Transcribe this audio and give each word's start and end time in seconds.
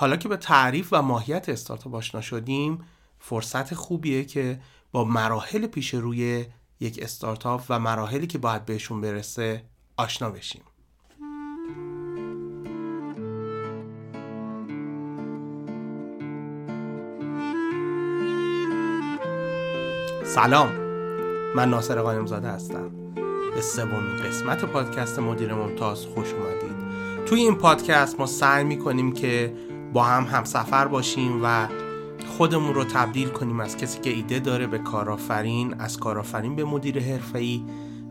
حالا 0.00 0.16
که 0.16 0.28
به 0.28 0.36
تعریف 0.36 0.88
و 0.92 1.02
ماهیت 1.02 1.48
استارتاپ 1.48 1.94
آشنا 1.94 2.20
شدیم 2.20 2.78
فرصت 3.18 3.74
خوبیه 3.74 4.24
که 4.24 4.60
با 4.92 5.04
مراحل 5.04 5.66
پیش 5.66 5.94
روی 5.94 6.46
یک 6.80 6.98
استارتاپ 7.02 7.62
و 7.68 7.78
مراحلی 7.78 8.26
که 8.26 8.38
باید 8.38 8.64
بهشون 8.64 9.00
برسه 9.00 9.64
آشنا 9.96 10.30
بشیم. 10.30 10.62
سلام. 20.24 20.72
من 21.56 21.70
ناصر 21.70 22.00
قانمزاده 22.00 22.48
هستم. 22.48 22.90
به 23.54 23.60
سومین 23.60 24.16
قسمت 24.16 24.64
پادکست 24.64 25.18
مدیر 25.18 25.54
ممتاز 25.54 26.06
خوش 26.06 26.32
اومدید. 26.32 26.90
توی 27.26 27.40
این 27.40 27.54
پادکست 27.54 28.20
ما 28.20 28.26
سعی 28.26 28.64
می‌کنیم 28.64 29.12
که 29.12 29.54
با 29.92 30.04
هم 30.04 30.24
همسفر 30.24 30.88
باشیم 30.88 31.40
و 31.42 31.68
خودمون 32.36 32.74
رو 32.74 32.84
تبدیل 32.84 33.28
کنیم 33.28 33.60
از 33.60 33.76
کسی 33.76 34.00
که 34.00 34.10
ایده 34.10 34.38
داره 34.38 34.66
به 34.66 34.78
کارآفرین 34.78 35.74
از 35.80 35.98
کارآفرین 35.98 36.56
به 36.56 36.64
مدیر 36.64 37.00
حرفه‌ای 37.00 37.64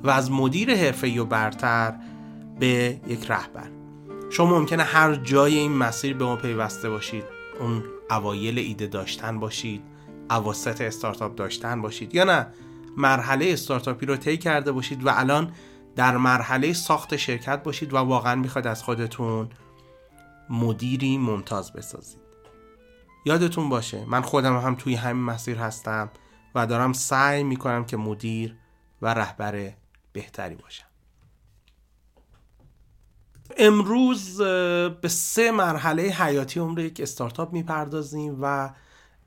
و 0.03 0.09
از 0.09 0.31
مدیر 0.31 0.75
حرفه‌ای 0.75 1.19
و 1.19 1.25
برتر 1.25 1.95
به 2.59 2.99
یک 3.07 3.31
رهبر. 3.31 3.69
شما 4.29 4.59
ممکنه 4.59 4.83
هر 4.83 5.15
جای 5.15 5.57
این 5.57 5.71
مسیر 5.71 6.13
به 6.13 6.25
ما 6.25 6.35
پیوسته 6.35 6.89
باشید. 6.89 7.23
اون 7.59 7.83
اوایل 8.11 8.59
ایده 8.59 8.87
داشتن 8.87 9.39
باشید 9.39 9.81
اواسط 10.29 10.81
استارتاپ 10.81 11.35
داشتن 11.35 11.81
باشید 11.81 12.15
یا 12.15 12.23
نه. 12.23 12.47
مرحله 12.97 13.45
استارتاپی 13.49 14.05
رو 14.05 14.15
طی 14.15 14.37
کرده 14.37 14.71
باشید 14.71 15.05
و 15.05 15.09
الان 15.11 15.51
در 15.95 16.17
مرحله 16.17 16.73
ساخت 16.73 17.15
شرکت 17.15 17.63
باشید 17.63 17.93
و 17.93 17.97
واقعا 17.97 18.35
می‌خواد 18.35 18.67
از 18.67 18.83
خودتون 18.83 19.49
مدیری 20.49 21.17
ممتاز 21.17 21.73
بسازید. 21.73 22.21
یادتون 23.25 23.69
باشه 23.69 24.05
من 24.05 24.21
خودم 24.21 24.57
هم 24.57 24.75
توی 24.75 24.95
همین 24.95 25.23
مسیر 25.23 25.57
هستم 25.57 26.11
و 26.55 26.67
دارم 26.67 26.93
سعی 26.93 27.43
می‌کنم 27.43 27.85
که 27.85 27.97
مدیر 27.97 28.57
و 29.01 29.13
رهبر 29.13 29.73
بهتری 30.13 30.55
باشم. 30.55 30.85
امروز 33.57 34.41
به 35.01 35.07
سه 35.07 35.51
مرحله 35.51 36.03
حیاتی 36.03 36.59
عمر 36.59 36.79
یک 36.79 36.99
استارتاپ 36.99 37.53
می‌پردازیم 37.53 38.37
و 38.41 38.73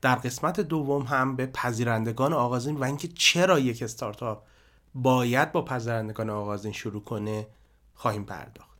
در 0.01 0.15
قسمت 0.15 0.59
دوم 0.59 1.01
هم 1.01 1.35
به 1.35 1.45
پذیرندگان 1.45 2.33
آغازین 2.33 2.77
و 2.77 2.83
اینکه 2.83 3.07
چرا 3.07 3.59
یک 3.59 3.83
استارتاپ 3.83 4.43
باید 4.95 5.51
با 5.51 5.61
پذیرندگان 5.61 6.29
آغازین 6.29 6.71
شروع 6.71 7.03
کنه 7.03 7.47
خواهیم 7.93 8.23
پرداخت. 8.23 8.72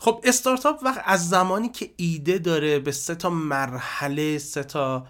خب 0.00 0.20
استارتاپ 0.24 0.80
وقت 0.82 1.02
از 1.04 1.28
زمانی 1.28 1.68
که 1.68 1.90
ایده 1.96 2.38
داره 2.38 2.78
به 2.78 2.92
سه 2.92 3.14
تا 3.14 3.30
مرحله 3.30 4.38
سه 4.38 4.64
تا 4.64 5.06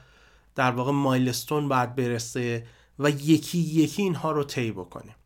در 0.55 0.71
واقع 0.71 0.93
مایلستون 0.93 1.69
باید 1.69 1.95
برسه 1.95 2.67
و 2.99 3.11
یکی 3.11 3.59
یکی 3.59 4.03
اینها 4.03 4.33
رو 4.33 4.45
طی 4.45 4.73
بکنه. 4.73 5.17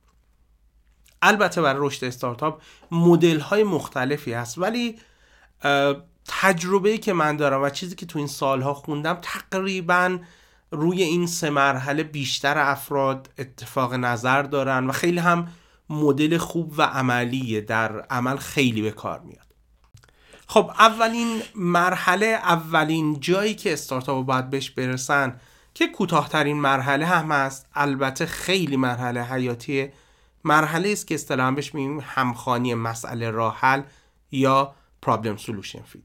البته 1.22 1.62
برای 1.62 1.86
رشد 1.86 2.04
استارتاپ 2.04 2.62
مدل 2.90 3.40
های 3.40 3.64
مختلفی 3.64 4.32
هست 4.32 4.58
ولی 4.58 4.98
تجربه 6.26 6.98
که 6.98 7.12
من 7.12 7.36
دارم 7.36 7.62
و 7.62 7.70
چیزی 7.70 7.94
که 7.94 8.06
تو 8.06 8.18
این 8.18 8.28
سالها 8.28 8.74
خوندم 8.74 9.18
تقریبا 9.22 10.18
روی 10.70 11.02
این 11.02 11.26
سه 11.26 11.50
مرحله 11.50 12.02
بیشتر 12.02 12.58
افراد 12.58 13.30
اتفاق 13.38 13.94
نظر 13.94 14.42
دارن 14.42 14.86
و 14.86 14.92
خیلی 14.92 15.18
هم 15.18 15.48
مدل 15.90 16.38
خوب 16.38 16.74
و 16.78 16.82
عملیه 16.82 17.60
در 17.60 18.00
عمل 18.00 18.36
خیلی 18.36 18.82
به 18.82 18.90
کار 18.90 19.20
میاد. 19.20 19.51
خب 20.52 20.70
اولین 20.78 21.42
مرحله 21.54 22.26
اولین 22.26 23.20
جایی 23.20 23.54
که 23.54 23.72
استارتاپ 23.72 24.26
باید 24.26 24.50
بهش 24.50 24.70
برسن 24.70 25.40
که 25.74 25.86
کوتاهترین 25.86 26.56
مرحله 26.56 27.06
هم 27.06 27.32
هست 27.32 27.66
البته 27.74 28.26
خیلی 28.26 28.76
مرحله 28.76 29.22
حیاتی 29.22 29.88
مرحله 30.44 30.88
است 30.88 31.06
که 31.06 31.14
اصطلاحا 31.14 31.50
بهش 31.50 31.74
میگیم 31.74 32.00
همخانی 32.02 32.74
مسئله 32.74 33.30
راه 33.30 33.58
حل 33.58 33.82
یا 34.30 34.74
پرابلم 35.02 35.36
سولوشن 35.36 35.82
فیت 35.82 36.02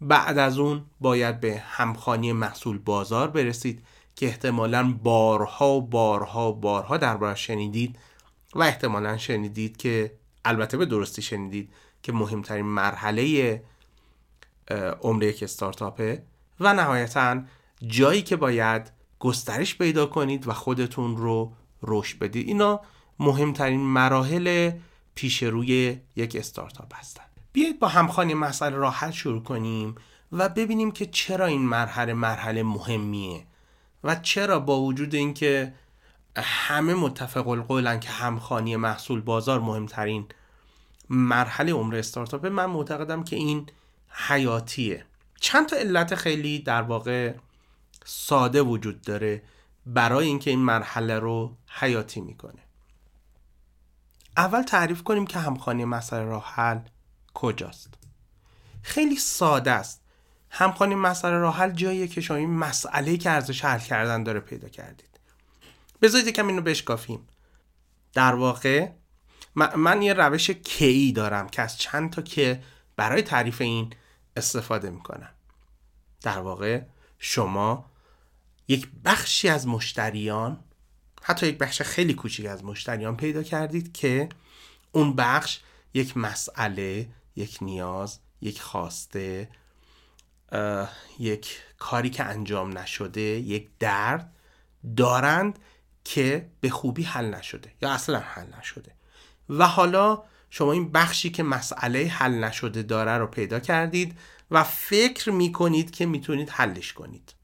بعد 0.00 0.38
از 0.38 0.58
اون 0.58 0.84
باید 1.00 1.40
به 1.40 1.62
همخانی 1.66 2.32
محصول 2.32 2.78
بازار 2.78 3.28
برسید 3.28 3.82
که 4.16 4.26
احتمالا 4.26 4.94
بارها 5.02 5.70
و 5.70 5.82
بارها 5.82 6.52
و 6.52 6.54
بارها 6.54 6.96
دربارش 6.96 7.46
شنیدید 7.46 7.98
و 8.54 8.62
احتمالا 8.62 9.16
شنیدید 9.16 9.76
که 9.76 10.12
البته 10.44 10.76
به 10.76 10.86
درستی 10.86 11.22
شنیدید 11.22 11.72
که 12.02 12.12
مهمترین 12.12 12.66
مرحله 12.66 13.62
عمر 15.02 15.22
یک 15.22 15.42
استارتاپه 15.42 16.22
و 16.60 16.74
نهایتا 16.74 17.42
جایی 17.86 18.22
که 18.22 18.36
باید 18.36 18.92
گسترش 19.18 19.78
پیدا 19.78 20.06
کنید 20.06 20.48
و 20.48 20.52
خودتون 20.52 21.16
رو 21.16 21.52
رشد 21.82 22.18
بدید. 22.18 22.48
اینا 22.48 22.80
مهمترین 23.18 23.80
مراحل 23.80 24.70
پیش 25.14 25.42
روی 25.42 25.98
یک 26.16 26.36
استارتاپ 26.36 26.94
هستن. 26.94 27.22
بیایید 27.52 27.78
با 27.78 27.88
همخانی 27.88 28.34
مسئله 28.34 28.76
راحت 28.76 29.10
شروع 29.10 29.42
کنیم 29.42 29.94
و 30.32 30.48
ببینیم 30.48 30.90
که 30.90 31.06
چرا 31.06 31.46
این 31.46 31.62
مرحله 31.62 32.14
مرحله 32.14 32.62
مهمیه 32.62 33.44
و 34.04 34.14
چرا 34.14 34.60
با 34.60 34.80
وجود 34.80 35.14
اینکه 35.14 35.74
همه 36.36 36.94
متفق 36.94 37.48
القولن 37.48 38.00
که 38.00 38.08
همخانی 38.08 38.76
محصول 38.76 39.20
بازار 39.20 39.60
مهمترین 39.60 40.26
مرحله 41.10 41.72
عمر 41.72 41.96
استارتاپ 41.96 42.46
من 42.46 42.66
معتقدم 42.66 43.24
که 43.24 43.36
این 43.36 43.66
حیاتیه. 44.26 45.04
چند 45.40 45.68
تا 45.68 45.76
علت 45.76 46.14
خیلی 46.14 46.58
در 46.58 46.82
واقع 46.82 47.34
ساده 48.04 48.62
وجود 48.62 49.02
داره 49.02 49.42
برای 49.86 50.26
اینکه 50.26 50.50
این 50.50 50.58
مرحله 50.58 51.18
رو 51.18 51.56
حیاتی 51.66 52.20
می‌کنه. 52.20 52.62
اول 54.36 54.62
تعریف 54.62 55.02
کنیم 55.02 55.26
که 55.26 55.38
همخانی 55.38 55.84
مسئله 55.84 56.24
راه 56.24 56.52
حل 56.54 56.78
کجاست. 57.34 57.94
خیلی 58.82 59.16
ساده 59.16 59.70
است. 59.70 60.02
همخوانی 60.50 60.94
مسئله 60.94 61.38
راه 61.38 61.56
حل 61.56 61.70
جاییه 61.70 62.08
که 62.08 62.20
شما 62.20 62.36
این 62.36 62.50
مسئله 62.50 63.16
که 63.16 63.30
ارزش 63.30 63.64
حل 63.64 63.78
کردن 63.78 64.22
داره 64.22 64.40
پیدا 64.40 64.68
کردید. 64.68 65.20
بذارید 66.02 66.26
یکم 66.26 66.46
اینو 66.46 66.62
بشکافیم. 66.62 67.28
در 68.12 68.34
واقع 68.34 68.88
من 69.54 70.02
یه 70.02 70.12
روش 70.12 70.50
کی 70.50 71.12
دارم 71.12 71.48
که 71.48 71.62
از 71.62 71.78
چند 71.78 72.10
تا 72.10 72.22
که 72.22 72.62
برای 72.96 73.22
تعریف 73.22 73.60
این 73.60 73.92
استفاده 74.38 74.90
می‌کنم 74.90 75.30
در 76.22 76.38
واقع 76.38 76.82
شما 77.18 77.90
یک 78.68 78.88
بخشی 79.04 79.48
از 79.48 79.66
مشتریان 79.66 80.64
حتی 81.22 81.46
یک 81.46 81.58
بخش 81.58 81.82
خیلی 81.82 82.14
کوچیک 82.14 82.46
از 82.46 82.64
مشتریان 82.64 83.16
پیدا 83.16 83.42
کردید 83.42 83.92
که 83.92 84.28
اون 84.92 85.16
بخش 85.16 85.60
یک 85.94 86.16
مسئله 86.16 87.08
یک 87.36 87.58
نیاز 87.60 88.18
یک 88.40 88.60
خواسته 88.60 89.48
یک 91.18 91.62
کاری 91.78 92.10
که 92.10 92.24
انجام 92.24 92.78
نشده 92.78 93.20
یک 93.20 93.68
درد 93.78 94.32
دارند 94.96 95.58
که 96.04 96.50
به 96.60 96.70
خوبی 96.70 97.02
حل 97.02 97.34
نشده 97.34 97.72
یا 97.82 97.90
اصلا 97.90 98.18
حل 98.18 98.46
نشده. 98.60 98.92
و 99.48 99.66
حالا 99.66 100.22
شما 100.50 100.72
این 100.72 100.92
بخشی 100.92 101.30
که 101.30 101.42
مسئله 101.42 102.06
حل 102.06 102.44
نشده 102.44 102.82
داره 102.82 103.18
رو 103.18 103.26
پیدا 103.26 103.60
کردید 103.60 104.18
و 104.50 104.64
فکر 104.64 105.30
می‌کنید 105.30 105.90
که 105.90 106.06
می‌تونید 106.06 106.50
حلش 106.50 106.92
کنید. 106.92 107.34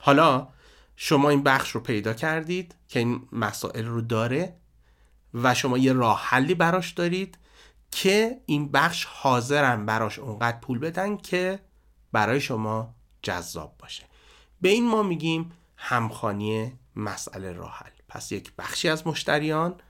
حالا 0.00 0.48
شما 0.96 1.30
این 1.30 1.42
بخش 1.42 1.70
رو 1.70 1.80
پیدا 1.80 2.14
کردید 2.14 2.74
که 2.88 2.98
این 2.98 3.28
مسائل 3.32 3.86
رو 3.86 4.00
داره 4.00 4.56
و 5.34 5.54
شما 5.54 5.78
یه 5.78 5.92
راه 5.92 6.20
حلی 6.24 6.54
براش 6.54 6.90
دارید 6.90 7.38
که 7.90 8.40
این 8.46 8.72
بخش 8.72 9.04
حاضرن 9.04 9.86
براش 9.86 10.18
اونقدر 10.18 10.58
پول 10.58 10.78
بدن 10.78 11.16
که 11.16 11.58
برای 12.12 12.40
شما 12.40 12.94
جذاب 13.22 13.74
باشه. 13.78 14.04
به 14.60 14.68
این 14.68 14.88
ما 14.88 15.02
میگیم 15.02 15.52
همخانی 15.76 16.72
مسئله 16.96 17.52
راه 17.52 17.78
حل. 17.78 17.90
پس 18.08 18.32
یک 18.32 18.52
بخشی 18.58 18.88
از 18.88 19.06
مشتریان 19.06 19.80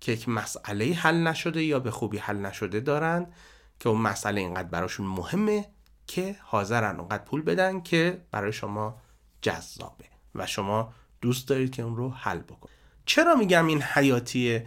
که 0.00 0.12
یک 0.12 0.28
مسئله 0.28 0.94
حل 0.94 1.16
نشده 1.16 1.62
یا 1.62 1.78
به 1.78 1.90
خوبی 1.90 2.18
حل 2.18 2.36
نشده 2.36 2.80
دارند 2.80 3.32
که 3.80 3.88
اون 3.88 4.00
مسئله 4.00 4.40
اینقدر 4.40 4.68
براشون 4.68 5.06
مهمه 5.06 5.64
که 6.06 6.36
حاضرن 6.42 7.00
اونقدر 7.00 7.24
پول 7.24 7.42
بدن 7.42 7.80
که 7.80 8.20
برای 8.30 8.52
شما 8.52 8.96
جذابه 9.42 10.04
و 10.34 10.46
شما 10.46 10.92
دوست 11.20 11.48
دارید 11.48 11.70
که 11.70 11.82
اون 11.82 11.96
رو 11.96 12.10
حل 12.10 12.38
بکنید. 12.38 12.78
چرا 13.06 13.34
میگم 13.34 13.66
این 13.66 13.82
حیاتیه؟ 13.82 14.66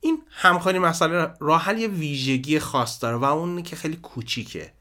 این 0.00 0.22
همخوانی 0.30 0.78
مسئله 0.78 1.34
راه 1.40 1.62
حل 1.62 1.78
یه 1.78 1.88
ویژگی 1.88 2.58
خاص 2.58 3.02
داره 3.02 3.16
و 3.16 3.24
اون 3.24 3.62
که 3.62 3.76
خیلی 3.76 3.96
کوچیکه. 3.96 4.72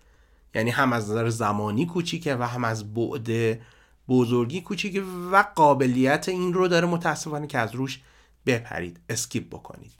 یعنی 0.56 0.69
هم 0.69 0.94
از 0.94 1.10
نظر 1.10 1.30
زمانی 1.30 1.86
کوچیکه 1.86 2.36
و 2.36 2.44
هم 2.44 2.63
از 2.63 2.94
بعد 2.94 3.60
بزرگی 4.07 4.62
کوچیکه 4.62 5.04
و 5.31 5.44
قابلیت 5.56 6.30
این 6.30 6.54
رو 6.54 6.68
داره 6.68 6.88
متاسفانه 6.88 7.48
که 7.48 7.57
از 7.57 7.75
روش 7.75 8.00
بپرید 8.45 9.00
اسکیپ 9.09 9.50
بکنید. 9.50 9.91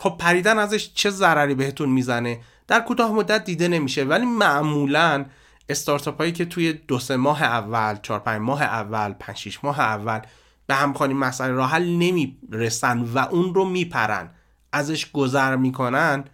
خب 0.00 0.16
پریدن 0.18 0.58
ازش 0.58 0.90
چه 0.94 1.10
ضرری 1.10 1.54
بهتون 1.54 1.88
می‌زنه؟ 1.88 2.40
در 2.66 2.80
کوتاه 2.80 3.12
مدت 3.12 3.44
دیده 3.44 3.68
نمیشه 3.68 4.04
ولی 4.04 4.26
معمولا 4.26 5.26
استارتاپ 5.68 6.18
هایی 6.18 6.32
که 6.32 6.44
توی 6.44 6.72
دو 6.72 6.98
سه 6.98 7.16
ماه 7.16 7.42
اول 7.42 7.96
چهار 8.02 8.20
پنج 8.20 8.40
ماه 8.40 8.62
اول 8.62 9.12
پنج 9.12 9.36
شیش 9.36 9.64
ماه 9.64 9.80
اول 9.80 10.20
به 10.66 10.74
همخوانی 10.74 11.14
مسئله 11.14 11.52
راه 11.52 11.70
حل 11.70 11.86
نمی‌رسن 11.86 13.00
و 13.00 13.18
اون 13.18 13.54
رو 13.54 13.64
میپرن 13.64 14.30
ازش 14.72 15.12
گذر 15.12 15.56
می‌کنن 15.56 16.24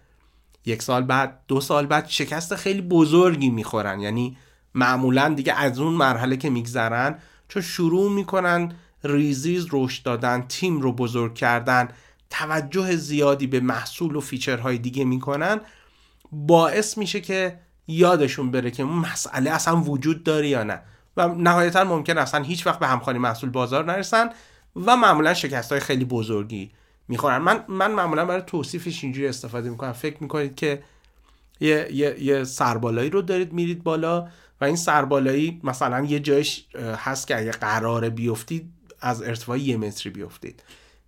یک 0.65 0.81
سال 0.81 1.03
بعد 1.03 1.39
دو 1.47 1.61
سال 1.61 1.85
بعد 1.85 2.07
شکست 2.07 2.55
خیلی 2.55 2.81
بزرگی 2.81 3.49
می‌خورن. 3.49 3.99
یعنی 3.99 4.37
معمولا 4.75 5.29
دیگه 5.29 5.53
از 5.53 5.79
اون 5.79 5.93
مرحله 5.93 6.37
که 6.37 6.49
میگذرن 6.49 7.19
چون 7.47 7.61
شروع 7.61 8.11
می‌کنن 8.11 8.73
ریزیز 9.03 9.67
رشد 9.71 10.03
دادن 10.03 10.45
تیم 10.49 10.81
رو 10.81 10.93
بزرگ 10.93 11.35
کردن 11.35 11.89
توجه 12.29 12.95
زیادی 12.95 13.47
به 13.47 13.59
محصول 13.59 14.15
و 14.15 14.19
فیچرهای 14.21 14.77
دیگه 14.77 15.05
می‌کنن 15.05 15.59
باعث 16.31 16.97
میشه 16.97 17.21
که 17.21 17.59
یادشون 17.87 18.51
بره 18.51 18.71
که 18.71 18.83
اون 18.83 18.99
مسئله 18.99 19.51
اصلا 19.51 19.81
وجود 19.81 20.23
داره 20.23 20.47
یا 20.47 20.63
نه. 20.63 20.81
و 21.17 21.27
نهایتا 21.27 21.83
ممکن 21.83 22.17
اصلا 22.17 22.43
هیچ 22.43 22.67
وقت 22.67 22.79
به 22.79 22.87
همخوانی 22.87 23.19
محصول 23.19 23.49
بازار 23.49 23.85
نرسن 23.85 24.29
و 24.75 24.97
معمولا 24.97 25.33
شکست 25.33 25.71
های 25.71 25.81
خیلی 25.81 26.05
بزرگی 26.05 26.71
می‌خورن. 27.07 27.37
من 27.37 27.63
من 27.67 27.91
معمولا 27.91 28.25
برای 28.25 28.41
توصیفش 28.47 29.03
اینجوری 29.03 29.27
استفاده 29.27 29.69
می‌کنم. 29.69 29.93
فکر 29.93 30.17
می‌کنید 30.19 30.55
که 30.55 30.83
یه, 31.59 31.87
یه،, 31.93 32.23
یه 32.23 32.43
سربالایی 32.43 33.09
رو 33.09 33.21
دارید 33.21 33.53
میرید 33.53 33.83
بالا 33.83 34.27
و 34.61 34.65
این 34.65 34.75
سربالایی 34.75 35.61
مثلا 35.63 36.05
یه 36.05 36.19
جایش 36.19 36.65
هست 36.97 37.27
که 37.27 37.39
اگه 37.39 37.51
قرار 37.51 38.09
بیفتید 38.09 38.73
از 39.01 39.21
ارتفاع 39.21 39.59
یه 39.59 39.77
متری 39.77 40.09
بیفتید. 40.09 40.63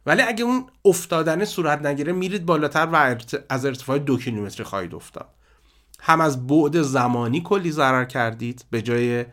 ولی 0.05 0.21
اگه 0.21 0.43
اون 0.43 0.65
افتادن 0.85 1.45
صورت 1.45 1.85
نگیره 1.85 2.13
میرید 2.13 2.45
بالاتر 2.45 2.85
و 2.85 3.15
از 3.49 3.65
ارتفاع 3.65 3.97
دو 3.97 4.17
کیلومتری 4.17 4.63
خواهید 4.63 4.95
افتاد. 4.95 5.29
هم 5.99 6.21
از 6.21 6.47
بعد 6.47 6.81
زمانی 6.81 7.41
کلی 7.41 7.71
ضرر 7.71 8.05
کردید 8.05 8.65
به 8.69 8.81
جای 8.81 9.25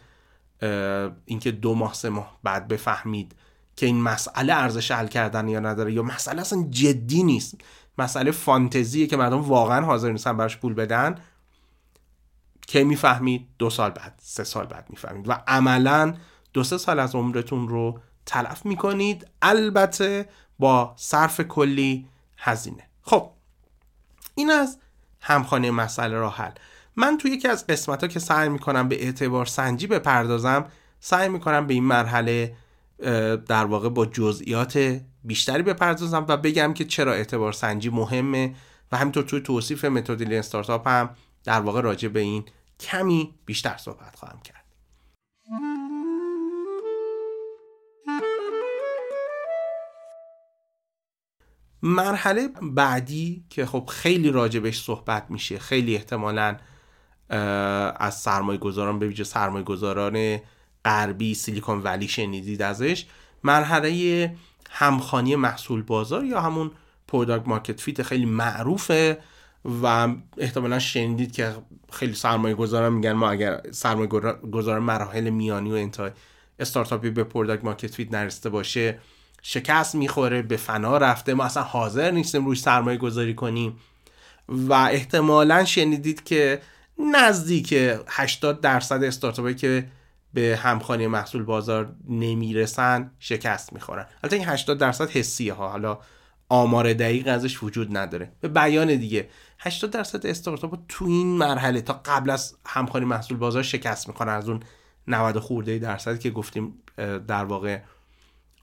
اینکه 1.24 1.50
دو 1.50 1.74
ماه 1.74 1.94
سه 1.94 2.08
ماه 2.08 2.38
بعد 2.42 2.68
بفهمید 2.68 3.34
که 3.76 3.86
این 3.86 4.00
مسئله 4.00 4.54
ارزش 4.54 4.90
حل 4.90 5.06
کردن 5.06 5.48
یا 5.48 5.60
نداره 5.60 5.92
یا 5.92 6.02
مسئله 6.02 6.40
اصلا 6.40 6.66
جدی 6.70 7.22
نیست. 7.22 7.54
مسئله 7.98 8.30
فانتزیه 8.30 9.06
که 9.06 9.16
مردم 9.16 9.40
واقعا 9.40 9.86
حاضر 9.86 10.12
نیستن 10.12 10.36
براش 10.36 10.56
پول 10.56 10.74
بدن. 10.74 11.14
که 12.66 12.84
می‌فهمید؟ 12.84 13.46
دو 13.58 13.70
سال 13.70 13.90
بعد 13.90 14.14
سه 14.22 14.44
سال 14.44 14.66
بعد 14.66 14.86
می‌فهمید. 14.90 15.28
و 15.28 15.32
عملا 15.46 16.14
دو 16.52 16.64
سه 16.64 16.78
سال 16.78 16.98
از 16.98 17.14
عمرتون 17.14 17.68
رو 17.68 18.00
تلف 18.30 18.66
می‌کنید. 18.66 19.26
البته 19.42 20.28
با 20.58 20.94
صرف 20.96 21.40
کلی 21.40 22.08
هزینه. 22.36 22.82
خب 23.02 23.30
این 24.34 24.50
از 24.50 24.78
همخانه 25.20 25.70
مسئله 25.70 26.14
را 26.14 26.30
حل. 26.30 26.50
من 26.96 27.18
توی 27.18 27.30
یکی 27.30 27.48
از 27.48 27.66
قسمت 27.66 28.00
ها 28.02 28.08
که 28.08 28.18
سعی 28.18 28.48
می‌کنم 28.48 28.88
به 28.88 29.04
اعتبار 29.04 29.46
سنجی 29.46 29.86
بپردازم 29.86 30.66
سعی 31.00 31.28
می‌کنم 31.28 31.66
به 31.66 31.74
این 31.74 31.84
مرحله 31.84 32.56
در 33.46 33.64
واقع 33.64 33.88
با 33.88 34.06
جزئیات 34.06 35.00
بیشتری 35.24 35.62
بپردازم 35.62 36.26
و 36.28 36.36
بگم 36.36 36.74
که 36.74 36.84
چرا 36.84 37.12
اعتبار 37.12 37.52
سنجی 37.52 37.90
مهمه 37.90 38.54
و 38.92 38.96
همینطور 38.96 39.24
توی 39.24 39.40
توصیف 39.40 39.84
متد 39.84 40.32
استارتاپ 40.32 40.88
هم 40.88 41.10
در 41.44 41.60
واقع 41.60 41.80
راجع 41.80 42.08
به 42.08 42.20
این 42.20 42.44
کمی 42.80 43.34
بیشتر 43.46 43.76
صحبت 43.76 44.16
خواهم 44.16 44.40
کرد. 44.40 44.64
مرحله 51.82 52.48
بعدی 52.62 53.44
که 53.50 53.66
خب 53.66 53.86
خیلی 53.92 54.30
راجبش 54.30 54.82
صحبت 54.82 55.26
میشه 55.28 55.58
خیلی 55.58 55.96
احتمالا 55.96 56.56
از 57.96 58.20
سرمایه 58.20 58.58
گذاران 58.58 58.98
به 58.98 59.08
ویژه 59.08 59.24
سرمایه 59.24 59.64
گذاران 59.64 60.38
غربی 60.84 61.34
Silicon 61.34 61.82
Valley 61.82 62.08
شنیدید 62.08 62.62
ازش. 62.62 63.06
مرحله 63.44 64.34
همخوانی 64.70 65.36
محصول 65.36 65.82
بازار 65.82 66.24
یا 66.24 66.40
همون 66.40 66.70
product 67.08 67.48
market 67.48 67.80
fit 67.80 68.02
خیلی 68.02 68.26
معروفه 68.26 69.18
و 69.82 70.08
احتمالا 70.38 70.78
شنیدید 70.78 71.32
که 71.32 71.54
خیلی 71.92 72.14
سرمایه 72.14 72.54
گذاران 72.54 72.92
میگن 72.92 73.12
ما 73.12 73.30
اگر 73.30 73.60
سرمایه 73.70 74.08
گذار 74.52 74.78
مراحل 74.78 75.30
میانی 75.30 75.72
و 75.72 75.74
انتهای 75.74 76.10
استارتاپی 76.58 77.10
به 77.10 77.24
product 77.24 77.64
market 77.64 77.94
fit 77.94 78.12
نرسیده 78.12 78.50
باشه 78.50 78.98
شکست 79.42 79.94
می‌خوره 79.94 80.42
به 80.42 80.56
فنا 80.56 80.98
رفته. 80.98 81.34
ما 81.34 81.44
اصلا 81.44 81.62
حاضر 81.62 82.10
نیستیم 82.10 82.44
روش 82.44 82.60
سرمایه 82.60 82.98
گذاری 82.98 83.34
کنیم. 83.34 83.76
و 84.48 84.72
احتمالا 84.72 85.64
شنیدید 85.64 86.24
که 86.24 86.60
نزدیک 87.12 87.74
80 88.08 88.60
درصد 88.60 89.04
استارتاپی 89.04 89.54
که 89.54 89.86
به 90.34 90.58
همخوانی 90.62 91.06
محصول 91.06 91.42
بازار 91.42 91.92
نمی‌رسن 92.08 93.10
شکست 93.18 93.72
می‌خورن. 93.72 94.06
البته 94.22 94.36
این 94.36 94.48
80 94.48 94.78
درصد 94.78 95.10
حسیه 95.10 95.52
ها. 95.52 95.68
حالا 95.68 95.98
آمار 96.48 96.92
دقیق 96.92 97.28
ازش 97.28 97.62
وجود 97.62 97.96
نداره. 97.96 98.32
به 98.40 98.48
بیان 98.48 98.96
دیگه 98.96 99.28
80 99.58 99.90
درصد 99.90 100.26
استارتاپ 100.26 100.78
تو 100.88 101.04
این 101.04 101.26
مرحله 101.26 101.80
تا 101.80 102.00
قبل 102.04 102.30
از 102.30 102.54
همخانی 102.66 103.04
محصول 103.04 103.36
بازار 103.36 103.62
شکست 103.62 104.08
می‌کنن 104.08 104.32
از 104.32 104.48
اون 104.48 104.60
90 105.08 105.38
خورده 105.38 105.78
درصد 105.78 106.18
که 106.18 106.30
گفتیم 106.30 106.74
در 107.28 107.44
واقع 107.44 107.78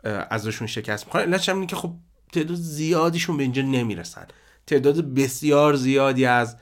ازشون 0.04 0.68
شکست 0.68 1.06
می‌خوان 1.06 1.24
علتش 1.24 1.50
هم 1.50 1.68
که 1.68 1.76
خب 1.76 1.94
تعداد 2.34 2.58
زیادیشون 2.58 3.38
به 3.38 3.44
اینجا 3.44 3.62
نمی‌رسن. 3.62 4.26
تعداد 4.68 5.14
بسیار 5.14 5.76
زیادی 5.76 6.26
از 6.26 6.58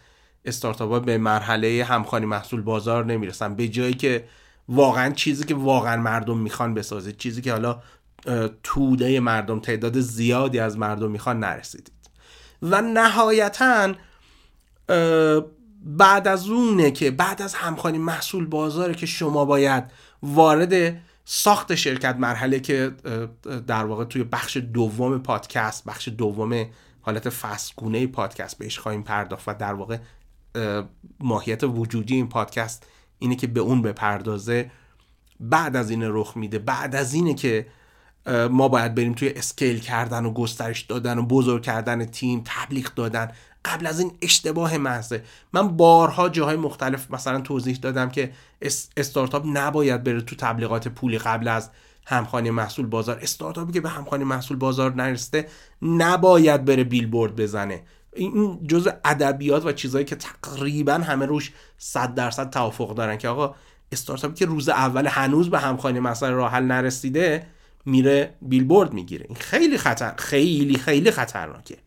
استارتاپ 0.45 0.91
ها 0.91 0.99
به 0.99 1.17
مرحله 1.17 1.83
همخانی 1.83 2.25
محصول 2.25 2.61
بازار 2.61 3.05
نمی‌رسن. 3.05 3.55
به 3.55 3.67
جایی 3.67 3.93
که 3.93 4.27
واقعا 4.69 5.13
چیزی 5.13 5.43
که 5.43 5.55
واقعا 5.55 6.01
مردم 6.01 6.37
می‌خوان 6.37 6.73
بسازه 6.73 7.11
چیزی 7.11 7.41
که 7.41 7.51
حالا 7.51 7.81
توده 8.63 9.19
مردم 9.19 9.59
تعداد 9.59 9.99
زیادی 9.99 10.59
از 10.59 10.77
مردم 10.77 11.11
می‌خوان 11.11 11.39
نرسیدید. 11.39 12.09
و 12.61 12.81
نهایتا 12.81 13.93
بعد 15.81 16.27
از 16.27 16.49
اونه 16.49 16.91
که 16.91 17.11
بعد 17.11 17.41
از 17.41 17.53
همخانی 17.53 17.97
محصول 17.97 18.45
بازاره 18.45 18.93
که 18.93 19.05
شما 19.05 19.45
باید 19.45 19.83
وارد 20.23 21.01
ساخت 21.25 21.75
شرکت 21.75 22.15
مرحله 22.15 22.59
که 22.59 22.91
در 23.67 23.85
واقع 23.85 24.05
توی 24.05 24.23
بخش 24.23 24.57
دوم 24.57 25.19
پادکست 25.19 25.85
بخش 25.85 26.07
دوم 26.07 26.65
حالت 27.01 27.29
فسگونه 27.29 28.07
پادکست 28.07 28.57
بهش 28.57 28.79
خواهیم 28.79 29.03
پرداخت 29.03 29.47
و 29.47 29.53
در 29.53 29.73
واقع 29.73 29.97
ماهیت 31.19 31.63
وجودی 31.63 32.15
این 32.15 32.29
پادکست 32.29 32.87
اینه 33.19 33.35
که 33.35 33.47
به 33.47 33.59
اون 33.59 33.81
بپردازه. 33.81 34.71
بعد 35.39 35.75
از 35.75 35.89
این 35.89 36.03
رخ 36.03 36.37
میده. 36.37 36.59
بعد 36.59 36.95
از 36.95 37.13
اینه 37.13 37.33
که 37.33 37.67
ما 38.51 38.67
باید 38.67 38.95
بریم 38.95 39.13
توی 39.13 39.29
اسکیل 39.29 39.79
کردن 39.79 40.25
و 40.25 40.33
گسترش 40.33 40.81
دادن 40.81 41.17
و 41.17 41.25
بزرگ 41.25 41.63
کردن 41.63 42.05
تیم 42.05 42.41
تبلیغ 42.45 42.93
دادن. 42.93 43.31
قبل 43.65 43.87
از 43.87 43.99
این 43.99 44.11
اشتباه 44.21 44.77
محضه. 44.77 45.23
من 45.53 45.67
بارها 45.67 46.29
جاهای 46.29 46.57
مختلف 46.57 47.11
مثلا 47.11 47.41
توضیح 47.41 47.75
دادم 47.75 48.09
که 48.09 48.31
استارتاپ 48.97 49.43
نباید 49.53 50.03
بره 50.03 50.21
تو 50.21 50.35
تبلیغات 50.35 50.87
پولی 50.87 51.17
قبل 51.17 51.47
از 51.47 51.69
همخانی 52.05 52.49
محصول 52.51 52.85
بازار. 52.85 53.19
استارتاپی 53.21 53.71
که 53.71 53.81
به 53.81 53.89
همخانی 53.89 54.23
محصول 54.23 54.57
بازار 54.57 54.95
نرسته 54.95 55.47
نباید 55.81 56.65
بره 56.65 56.83
بیلبورد 56.83 57.35
بزنه. 57.35 57.83
این 58.13 58.67
جزء 58.67 58.91
ادبیات 59.05 59.65
و 59.65 59.71
چیزهایی 59.71 60.05
که 60.05 60.15
تقریبا 60.15 60.93
همه 60.93 61.25
روش 61.25 61.51
100 61.77 62.15
درصد 62.15 62.49
توافق 62.49 62.95
دارن 62.95 63.17
که 63.17 63.27
آقا 63.27 63.55
استارتاپی 63.91 64.35
که 64.35 64.45
روز 64.45 64.69
اول 64.69 65.07
هنوز 65.07 65.49
به 65.49 65.59
همخانی 65.59 65.99
مسئله 65.99 66.31
راه 66.31 66.51
حل 66.51 66.63
نرسیده 66.63 67.47
میره 67.85 68.33
بیلبورد 68.41 68.93
می‌گیره. 68.93 69.25
این 69.29 69.37
خیلی 69.37 69.77
خطر 69.77 70.13
خیلی 70.17 70.77
خیلی 70.77 71.11
خطرناکه. 71.11 71.77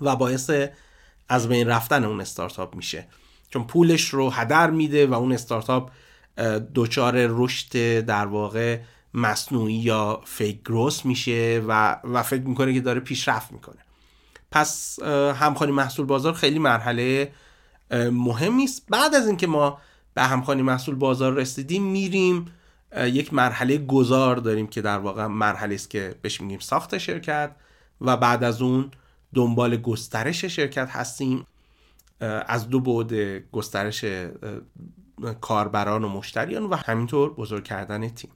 و 0.00 0.16
باعث 0.16 0.50
از 1.28 1.48
بین 1.48 1.68
رفتن 1.68 2.04
اون 2.04 2.20
استارتاپ 2.20 2.74
میشه. 2.74 3.06
چون 3.50 3.64
پولش 3.64 4.08
رو 4.08 4.30
هدر 4.30 4.70
میده 4.70 5.06
و 5.06 5.14
اون 5.14 5.32
استارتاپ 5.32 5.90
دچار 6.74 7.14
رشد 7.16 8.00
در 8.00 8.26
واقع 8.26 8.78
مصنوعی 9.14 9.74
یا 9.74 10.20
فیک 10.24 10.62
گروس 10.62 11.06
میشه 11.06 11.62
و, 11.68 11.96
و 12.04 12.22
فکر 12.22 12.42
می‌کنه 12.42 12.74
که 12.74 12.80
داره 12.80 13.00
پیشرفت 13.00 13.52
می‌کنه. 13.52 13.78
پس 14.50 15.02
همخانی 15.34 15.72
محصول 15.72 16.06
بازار 16.06 16.32
خیلی 16.32 16.58
مرحله 16.58 17.32
مهمی 17.90 18.64
است. 18.64 18.86
بعد 18.88 19.14
از 19.14 19.26
اینکه 19.26 19.46
ما 19.46 19.78
به 20.14 20.22
همخانی 20.22 20.62
محصول 20.62 20.94
بازار 20.94 21.32
رسیدیم 21.32 21.82
میریم 21.82 22.52
یک 22.96 23.34
مرحله 23.34 23.78
گذار 23.78 24.36
داریم 24.36 24.66
که 24.66 24.82
در 24.82 24.98
واقع 24.98 25.26
مرحله 25.26 25.74
است 25.74 25.90
که 25.90 26.14
بهش 26.22 26.40
میگیم 26.40 26.58
ساخت 26.58 26.98
شرکت 26.98 27.50
و 28.00 28.16
بعد 28.16 28.44
از 28.44 28.62
اون 28.62 28.90
دنبال 29.34 29.76
گسترش 29.76 30.44
شرکت 30.44 30.88
هستیم 30.90 31.46
از 32.20 32.68
دو 32.68 32.80
بعد 32.80 33.12
گسترش 33.50 34.04
کاربران 35.40 36.04
و 36.04 36.08
مشتریان 36.08 36.62
و 36.62 36.76
همینطور 36.76 37.34
بزرگ 37.34 37.64
کردن 37.64 38.08
تیم. 38.08 38.30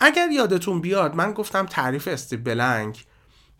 اگر 0.00 0.28
یادتون 0.32 0.80
بیاد 0.80 1.14
من 1.14 1.32
گفتم 1.32 1.66
تعریف 1.66 2.08
استیو 2.08 2.40
بلنک 2.40 3.04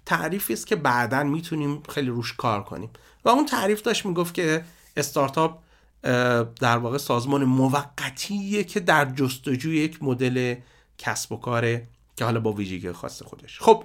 تعریفی 0.06 0.52
است 0.52 0.66
که 0.66 0.76
بعدا 0.76 1.22
می‌تونیم 1.22 1.82
خیلی 1.88 2.10
روش 2.10 2.32
کار 2.32 2.62
کنیم. 2.64 2.90
و 3.24 3.28
اون 3.28 3.46
تعریف 3.46 3.82
داشت 3.82 4.06
می‌گفت 4.06 4.34
که 4.34 4.64
استارتاپ 4.96 5.58
در 6.60 6.76
واقع 6.78 6.98
سازمان 6.98 7.44
موقتیه 7.44 8.64
که 8.64 8.80
در 8.80 9.04
جستجوی 9.04 9.76
یک 9.76 10.02
مدل 10.02 10.54
کسب 10.98 11.32
و 11.32 11.36
کاره 11.36 11.88
که 12.16 12.24
حالا 12.24 12.40
با 12.40 12.52
ویژگی 12.52 12.92
خاص 12.92 13.22
خودش. 13.22 13.60
خب 13.60 13.84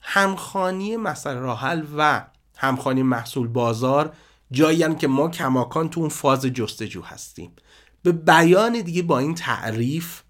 همخانی 0.00 0.96
مسئله 0.96 1.40
راحل 1.40 1.82
و 1.98 2.24
همخانی 2.56 3.02
محصول 3.02 3.48
بازار 3.48 4.12
جایی 4.50 4.94
که 4.94 5.08
ما 5.08 5.28
کماکان 5.28 5.88
تو 5.88 6.00
اون 6.00 6.08
فاز 6.08 6.46
جستجو 6.46 7.02
هستیم. 7.02 7.52
به 8.02 8.12
بیان 8.12 8.80
دیگه 8.80 9.02
با 9.02 9.18
این 9.18 9.34
تعریف 9.34 10.22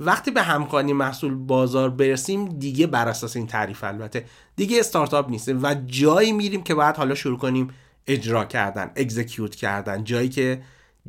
وقتی 0.00 0.30
به 0.30 0.42
همخانی 0.42 0.92
محصول 0.92 1.34
بازار 1.34 1.90
برسیم 1.90 2.44
دیگه 2.58 2.86
بر 2.86 3.08
اساس 3.08 3.36
این 3.36 3.46
تعریف 3.46 3.84
البته 3.84 4.24
دیگه 4.56 4.80
استارتاپ 4.80 5.30
نیست 5.30 5.48
و 5.48 5.74
جایی 5.86 6.32
میریم 6.32 6.62
که 6.62 6.74
باید 6.74 6.96
حالا 6.96 7.14
شروع 7.14 7.38
کنیم 7.38 7.70
اجرا 8.06 8.44
کردن 8.44 8.90
اگزیکیوت 8.96 9.54
کردن. 9.54 10.04
جایی 10.04 10.28
که 10.28 10.62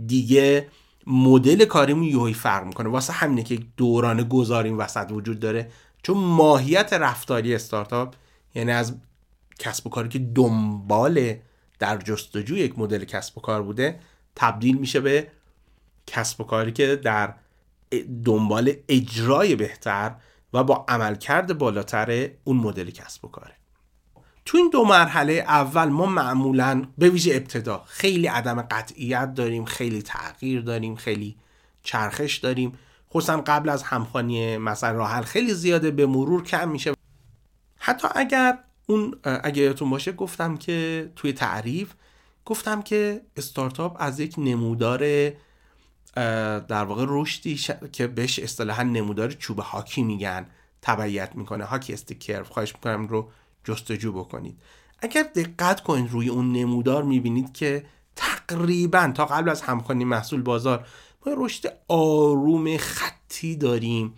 دیگه 0.07 0.67
مدل 1.07 1.65
کاریمون 1.65 2.03
یوهی 2.03 2.33
فرق 2.33 2.65
می‌کنه. 2.65 2.89
واسه 2.89 3.13
همینه 3.13 3.43
که 3.43 3.59
دوران 3.77 4.23
گذاریم 4.23 4.77
وسط 4.79 5.11
وجود 5.11 5.39
داره. 5.39 5.71
چون 6.03 6.17
ماهیت 6.17 6.93
رفتاری 6.93 7.55
استارتاپ 7.55 8.15
یعنی 8.55 8.71
از 8.71 8.95
کسب 9.59 9.87
و 9.87 9.89
کاری 9.89 10.09
که 10.09 10.19
دنبال 10.19 11.35
در 11.79 11.97
جستجوی 11.97 12.59
یک 12.59 12.79
مدل 12.79 13.03
کسب 13.03 13.37
و 13.37 13.41
کار 13.41 13.63
بوده 13.63 13.99
تبدیل 14.35 14.77
میشه 14.77 14.99
به 14.99 15.27
کسب 16.07 16.41
و 16.41 16.43
کاری 16.43 16.71
که 16.71 16.95
در 16.95 17.33
دنبال 18.25 18.73
اجرای 18.89 19.55
بهتر 19.55 20.15
و 20.53 20.63
با 20.63 20.85
عملکرد 20.87 21.57
بالاتر 21.57 22.29
اون 22.43 22.57
مدل 22.57 22.89
کسب 22.89 23.25
و 23.25 23.27
کاره. 23.27 23.53
تو 24.45 24.57
این 24.57 24.69
دو 24.69 24.85
مرحله 24.85 25.33
اول 25.33 25.85
ما 25.85 26.05
معمولا 26.05 26.87
به 26.97 27.09
ویژه 27.09 27.35
ابتدا 27.35 27.83
خیلی 27.87 28.27
عدم 28.27 28.61
قطعیت 28.61 29.33
داریم 29.33 29.65
خیلی 29.65 30.01
تغییر 30.01 30.61
داریم 30.61 30.95
خیلی 30.95 31.37
چرخش 31.83 32.37
داریم. 32.37 32.77
خصوصا 33.09 33.43
قبل 33.47 33.69
از 33.69 33.83
همخانی 33.83 34.57
مثلا 34.57 34.91
راحل 34.91 35.23
خیلی 35.23 35.53
زیاده 35.53 35.91
به 35.91 36.05
مرور 36.05 36.43
کم 36.43 36.69
میشه. 36.69 36.93
حتی 37.77 38.07
اگر 38.15 38.59
اون 38.87 39.15
اگه 39.23 39.61
یادتون 39.61 39.89
باشه 39.89 40.11
گفتم 40.11 40.57
که 40.57 41.11
توی 41.15 41.33
تعریف 41.33 41.93
گفتم 42.45 42.81
که 42.81 43.21
استارتاپ 43.37 43.97
از 43.99 44.19
یک 44.19 44.35
نمودار 44.37 45.29
در 46.59 46.83
واقع 46.83 47.05
رشدی 47.07 47.59
که 47.91 48.07
بهش 48.07 48.39
اصطلاحا 48.39 48.83
نمودار 48.83 49.31
چوب 49.31 49.59
هاکی 49.59 50.03
میگن 50.03 50.45
تبعیت 50.81 51.35
می‌کنه. 51.35 51.63
هاکی 51.63 51.93
استیکر 51.93 52.43
خواهش 52.43 52.73
می‌کنم 52.75 53.07
رو 53.07 53.29
جستجو 53.63 54.11
بکنید. 54.11 54.59
اگر 54.99 55.23
دقت 55.23 55.83
کنید 55.83 56.11
روی 56.11 56.29
اون 56.29 56.51
نمودار 56.51 57.03
می‌بینید 57.03 57.53
که 57.53 57.85
تقریبا 58.15 59.11
تا 59.15 59.25
قبل 59.25 59.49
از 59.49 59.61
همخوانی 59.61 60.05
محصول 60.05 60.41
بازار 60.41 60.87
ما 61.25 61.33
رشد 61.37 61.73
آروم 61.87 62.77
خطی 62.77 63.55
داریم 63.55 64.13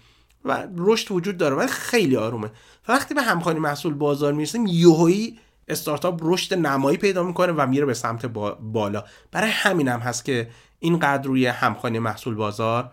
و 0.46 0.68
رشد 0.78 1.12
وجود 1.12 1.38
داره 1.38 1.56
ولی 1.56 1.68
خیلی 1.68 2.16
آرومه. 2.16 2.52
وقتی 2.88 3.14
به 3.14 3.22
همخوانی 3.22 3.60
محصول 3.60 3.94
بازار 3.94 4.34
می‌رسیم 4.34 4.66
یوهایی 4.68 5.40
استارتاپ 5.68 6.20
رشد 6.24 6.54
نمایی 6.54 6.98
پیدا 6.98 7.24
می‌کنه 7.24 7.52
و 7.52 7.68
میره 7.68 7.86
به 7.86 7.94
سمت 7.94 8.26
بالا. 8.26 9.04
برای 9.32 9.50
همین 9.50 9.88
هم 9.88 10.00
هست 10.00 10.26
که 10.26 10.50
اینقدر 10.80 11.28
روی 11.28 11.46
همخوانی 11.46 12.00
محصول 12.00 12.36
بازار 12.36 12.92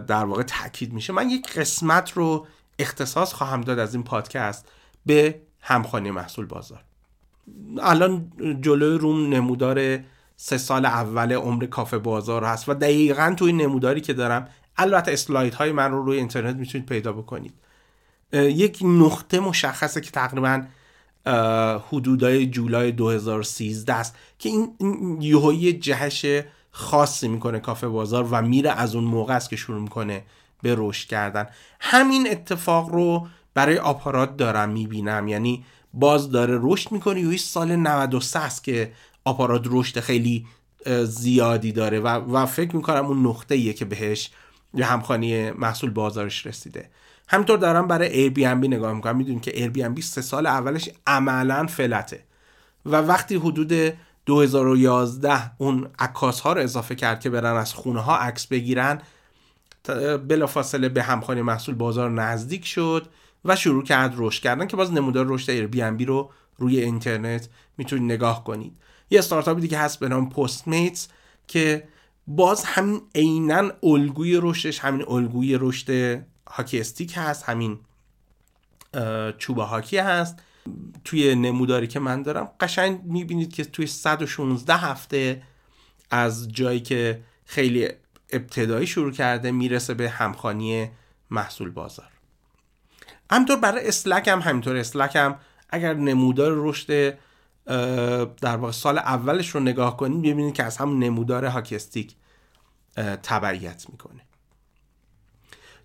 در 0.00 0.24
واقع 0.24 0.42
تاکید 0.42 0.92
میشه. 0.92 1.12
من 1.12 1.30
یک 1.30 1.52
قسمت 1.52 2.12
رو 2.12 2.46
اختصاص 2.78 3.32
خواهم 3.32 3.60
داد 3.60 3.78
از 3.78 3.94
این 3.94 4.04
پادکست 4.04 4.68
به 5.06 5.40
همخوانی 5.60 6.10
محصول 6.10 6.46
بازار. 6.46 6.84
الان 7.80 8.32
جلوی 8.60 8.98
روم 8.98 9.28
نمودار 9.34 9.98
سه 10.44 10.58
سال 10.58 10.86
اول 10.86 11.32
عمر 11.32 11.66
کافه 11.66 11.98
بازار 11.98 12.44
هست 12.44 12.68
و 12.68 12.74
دقیقا 12.74 13.34
توی 13.36 13.52
نموداری 13.52 14.00
که 14.00 14.12
دارم 14.12 14.48
البته 14.76 15.12
اسلاید 15.12 15.54
های 15.54 15.72
من 15.72 15.90
رو 15.90 16.02
روی 16.02 16.18
اینترنت 16.18 16.56
می‌تونید 16.56 16.86
پیدا 16.86 17.12
بکنید. 17.12 17.54
یک 18.32 18.78
نقطه 18.84 19.40
مشخصه 19.40 20.00
که 20.00 20.10
تقریبا 20.10 20.62
حدودای 21.88 22.46
جولای 22.46 22.92
2013 22.92 23.94
است 23.94 24.16
که 24.38 24.48
این 24.48 24.76
یوهایی 25.20 25.72
جهش 25.72 26.26
خاصی 26.70 27.28
می‌کنه 27.28 27.60
کافه 27.60 27.88
بازار 27.88 28.28
و 28.30 28.42
میره 28.42 28.70
از 28.70 28.94
اون 28.94 29.04
موقع 29.04 29.36
است 29.36 29.50
که 29.50 29.56
شروع 29.56 29.80
می‌کنه 29.80 30.24
به 30.62 30.74
رشد 30.78 31.08
کردن. 31.08 31.46
همین 31.80 32.30
اتفاق 32.30 32.88
رو 32.88 33.26
برای 33.54 33.78
آپارات 33.78 34.36
دارم 34.36 34.68
می‌بینم. 34.68 35.28
یعنی 35.28 35.64
باز 35.94 36.30
داره 36.30 36.58
رشد 36.62 36.92
می‌کنه. 36.92 37.20
یوی 37.20 37.38
سال 37.38 37.76
93 37.76 38.38
است 38.38 38.64
که 38.64 38.92
آپارات 39.24 39.62
رشد 39.66 40.00
خیلی 40.00 40.46
زیادی 41.04 41.72
داره 41.72 42.00
و, 42.00 42.06
و 42.08 42.46
فکر 42.46 42.76
می‌کنم 42.76 43.06
اون 43.06 43.26
نقطه 43.26 43.54
ایه 43.54 43.72
که 43.72 43.84
بهش 43.84 44.30
یه 44.74 44.84
همخوانی 44.84 45.50
محصول 45.50 45.90
بازارش 45.90 46.46
رسیده. 46.46 46.90
همینطور 47.28 47.58
دارم 47.58 47.86
برای 47.86 48.08
Airbnb 48.08 48.68
نگاه 48.68 48.92
می‌کنم. 48.92 49.16
می‌دونیم 49.16 49.40
که 49.40 49.58
Airbnb 49.58 50.02
سه 50.02 50.22
سال 50.22 50.46
اولش 50.46 50.90
عملا 51.06 51.66
flat 51.66 52.12
ه 52.12 52.24
و 52.86 52.96
وقتی 52.96 53.36
حدود 53.36 53.92
2011 54.26 55.50
اون 55.58 55.88
عکاس 55.98 56.40
ها 56.40 56.52
رو 56.52 56.60
اضافه 56.60 56.94
کرد 56.94 57.20
که 57.20 57.30
برن 57.30 57.56
از 57.56 57.74
خونه 57.74 58.00
ها 58.00 58.16
عکس 58.16 58.46
بگیرن 58.46 59.02
بلافاصله 60.28 60.88
به 60.88 61.02
همخوانی 61.02 61.42
محصول 61.42 61.74
بازار 61.74 62.10
نزدیک 62.10 62.66
شد 62.66 63.06
و 63.44 63.56
شروع 63.56 63.84
کرد 63.84 64.14
رشد 64.16 64.42
کردن 64.42 64.66
که 64.66 64.76
باز 64.76 64.92
نمودار 64.92 65.26
رشد 65.28 65.50
Airbnb 65.50 66.04
رو 66.04 66.30
روی 66.58 66.80
اینترنت 66.80 67.48
می‌تونید 67.78 68.12
نگاه 68.12 68.44
کنید. 68.44 68.76
یه 69.12 69.18
استارتاپی 69.18 69.60
دیگه 69.60 69.78
هست 69.78 70.00
به 70.00 70.08
نام 70.08 70.30
پست 70.30 70.68
میتس 70.68 71.08
که 71.48 71.88
باز 72.26 72.64
همین 72.64 73.00
عینا 73.14 73.70
الگوی 73.82 74.38
رشدش 74.42 74.78
همین 74.78 75.04
الگوی 75.08 75.58
رشد 75.60 76.18
هاکی 76.48 76.80
استیک 76.80 77.12
هست 77.16 77.44
همین 77.44 77.78
چوب 79.38 79.58
هاکی 79.58 79.98
هست. 79.98 80.38
توی 81.04 81.34
نموداری 81.34 81.86
که 81.86 82.00
من 82.00 82.22
دارم 82.22 82.50
قشنگ 82.60 83.00
می‌بینید 83.04 83.52
که 83.52 83.64
توی 83.64 83.86
116 83.86 84.76
هفته 84.76 85.42
از 86.10 86.52
جایی 86.52 86.80
که 86.80 87.20
خیلی 87.44 87.88
ابتدایی 88.30 88.86
شروع 88.86 89.12
کرده 89.12 89.50
می‌رسه 89.50 89.94
به 89.94 90.08
همخانی 90.10 90.88
محصول 91.30 91.70
بازار. 91.70 92.08
همطور 93.30 93.56
برای 93.56 93.88
اسلک 93.88 94.28
هم 94.28 94.40
همینطور 94.40 94.76
اسلک 94.76 95.16
هم 95.16 95.38
اگر 95.70 95.94
نمودار 95.94 96.52
رشد 96.54 97.18
در 98.40 98.56
واقع 98.56 98.72
سال 98.72 98.98
اولش 98.98 99.48
رو 99.48 99.60
نگاه 99.60 99.96
کنید 99.96 100.22
ببینید 100.22 100.54
که 100.54 100.64
از 100.64 100.76
همون 100.76 100.98
نمودار 100.98 101.44
هاکستیک 101.44 102.16
تبعیت 103.22 103.86
می‌کنه. 103.90 104.20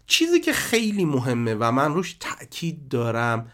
چیزی 0.08 0.40
که 0.40 0.54
خیلی 0.54 1.06
مهمه 1.06 1.56
و 1.56 1.72
من 1.72 1.94
روش 1.94 2.18
تاکید 2.20 2.88
دارم 2.88 3.52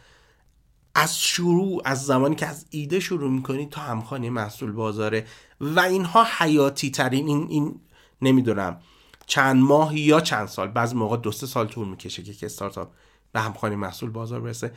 از 0.96 1.20
شروع 1.20 1.82
از 1.86 2.06
زمانی 2.06 2.36
که 2.36 2.46
از 2.46 2.66
ایده 2.70 3.00
شروع 3.00 3.32
می‌کنید 3.32 3.70
تا 3.70 3.82
همخانه 3.82 4.30
محصول 4.30 4.72
بازاره 4.72 5.26
و 5.60 5.80
اینها 5.80 6.28
حیاتی 6.38 6.92
ترین 6.92 7.28
این, 7.28 7.48
این 7.50 7.80
نمی‌دونم 8.22 8.80
چند 9.26 9.62
ماه 9.62 10.00
یا 10.00 10.22
چند 10.22 10.48
سال 10.48 10.68
بعض 10.68 10.94
موقع 10.94 11.18
دو 11.18 11.32
سه 11.32 11.48
سال 11.48 11.68
طول 11.68 11.88
می‌کشه 11.88 12.24
که 12.24 12.46
استارتاپ 12.46 12.92
به 13.32 13.42
همخانه 13.42 13.76
محصول 13.76 14.10
بازار 14.10 14.42
برسه. 14.42 14.74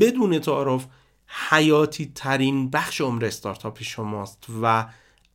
بدون 0.00 0.38
تعارف 0.38 0.86
حیاتی 1.34 2.12
ترین 2.14 2.70
بخش 2.70 3.00
عمر 3.00 3.24
استارتاپ 3.24 3.82
شماست 3.82 4.46
و 4.62 4.86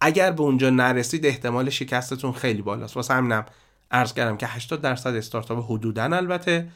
اگر 0.01 0.32
به 0.32 0.42
اونجا 0.42 0.70
نرسید 0.70 1.25
احتمال 1.25 1.70
شکستتون 1.70 2.32
خیلی 2.32 2.62
بالاست. 2.62 2.96
واسه 2.96 3.13
همینم 3.13 3.46
عرض 3.92 4.13
کردم 4.13 4.38
که 4.38 4.48
80 4.48 4.82
درصد 4.82 5.16
استارتاپ 5.16 5.72
حدودا 5.72 6.04
البته 6.04 6.70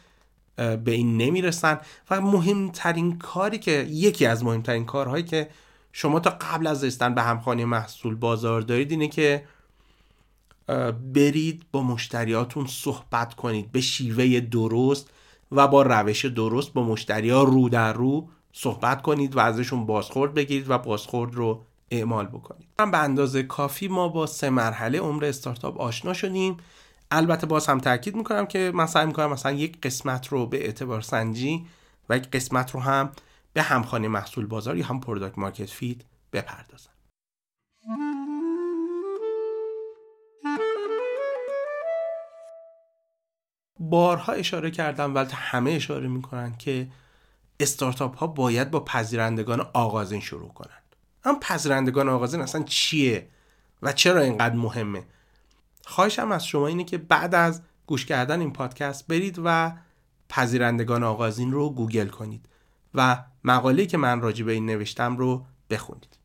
به 0.56 0.92
این 0.92 1.18
نمی‌رسن. 1.18 1.80
و 2.10 2.22
مهمترین 2.22 3.18
کاری 3.18 3.60
که 3.60 3.72
یکی 3.90 4.26
از 4.26 4.44
مهمترین 4.44 4.86
کارهایی 4.86 5.24
که 5.24 5.50
شما 5.92 6.20
تا 6.20 6.30
قبل 6.30 6.68
از 6.68 6.84
رسیدن 6.84 7.16
به 7.16 7.22
همخانه 7.22 7.66
محصول 7.66 8.16
بازار 8.16 8.62
دارید 8.62 8.92
اینه 8.92 9.08
که 9.08 9.46
برید 11.14 11.66
با 11.72 11.84
مشتریاتون 11.84 12.68
صحبت 12.68 13.34
کنید 13.34 13.72
به 13.72 13.82
شیوه 13.82 14.40
درست 14.40 15.10
و 15.52 15.68
با 15.68 15.82
روش 15.82 16.26
درست 16.26 16.74
با 16.74 16.84
مشتری 16.84 17.30
ها 17.30 17.44
رو 17.44 17.70
در 17.70 17.94
رو 17.94 18.30
صحبت 18.54 19.02
کنید 19.02 19.36
و 19.36 19.40
ازشون 19.40 19.86
بازخورد 19.86 20.34
بگیرید 20.34 20.70
و 20.70 20.78
بازخورد 20.78 21.36
رو 21.36 21.66
اعمال 21.92 22.26
بکنید. 22.26 22.68
به 22.78 22.98
اندازه 22.98 23.44
کافی 23.44 23.88
ما 23.88 24.08
با 24.08 24.26
سه 24.26 24.50
مرحله 24.50 25.00
عمر 25.00 25.26
استارتاپ 25.26 25.82
آشنا 25.82 26.14
شدیم. 26.14 26.58
البته 27.12 27.48
باز 27.48 27.68
هم 27.68 27.80
تاکید 27.80 28.16
می‌کنم 28.16 28.46
که 28.46 28.72
من 28.76 28.86
سعی 28.86 29.06
می‌کنم 29.06 29.30
مثلا 29.30 29.52
یک 29.52 29.82
قسمت 29.82 30.28
رو 30.28 30.46
به 30.46 30.66
اعتبار 30.66 31.02
سنجی 31.02 31.66
و 32.10 32.18
یک 32.18 32.30
قسمت 32.32 32.72
رو 32.72 32.80
هم 32.80 33.12
به 33.54 33.62
همخوانی 33.62 34.08
محصول 34.08 34.46
بازار 34.46 34.78
یا 34.78 34.86
هم 34.86 35.00
product 35.00 35.38
market 35.38 35.70
fit 35.70 36.06
بپردازم. 36.34 36.92
بارها 43.80 44.34
اشاره 44.34 44.72
کردم 44.72 45.16
ولی 45.16 45.30
همه 45.34 45.72
اشاره 45.72 46.08
می‌کنن 46.08 46.58
که 46.58 46.88
استارتاپ 47.62 48.18
ها 48.18 48.28
باید 48.28 48.72
با 48.72 48.80
پذیرندگان 48.80 49.68
آغازین 49.74 50.20
شروع 50.20 50.54
کنن. 50.54 50.82
هم 51.26 51.40
پذیرندگان 51.40 52.10
آغازین 52.10 52.42
اصلا 52.42 52.64
چیه 52.64 53.28
و 53.82 53.94
چرا 53.94 54.22
اینقدر 54.22 54.56
مهمه؟ 54.56 55.04
خواهشم 55.86 56.32
از 56.32 56.46
شما 56.46 56.68
اینه 56.68 56.84
که 56.84 56.98
بعد 56.98 57.36
از 57.36 57.62
گوش 57.86 58.06
کردن 58.06 58.40
این 58.40 58.54
پادکست 58.54 59.08
برید 59.08 59.42
و 59.46 59.74
پذیرندگان 60.30 61.04
آغازین 61.04 61.52
رو 61.52 61.70
گوگل 61.70 62.08
کنید 62.08 62.46
و 62.94 63.24
مقاله‌ای 63.44 63.88
که 63.88 63.98
من 63.98 64.22
راجع 64.22 64.46
به 64.46 64.52
این 64.52 64.66
نوشتم 64.66 65.18
رو 65.18 65.46
بخونید. 65.70 66.18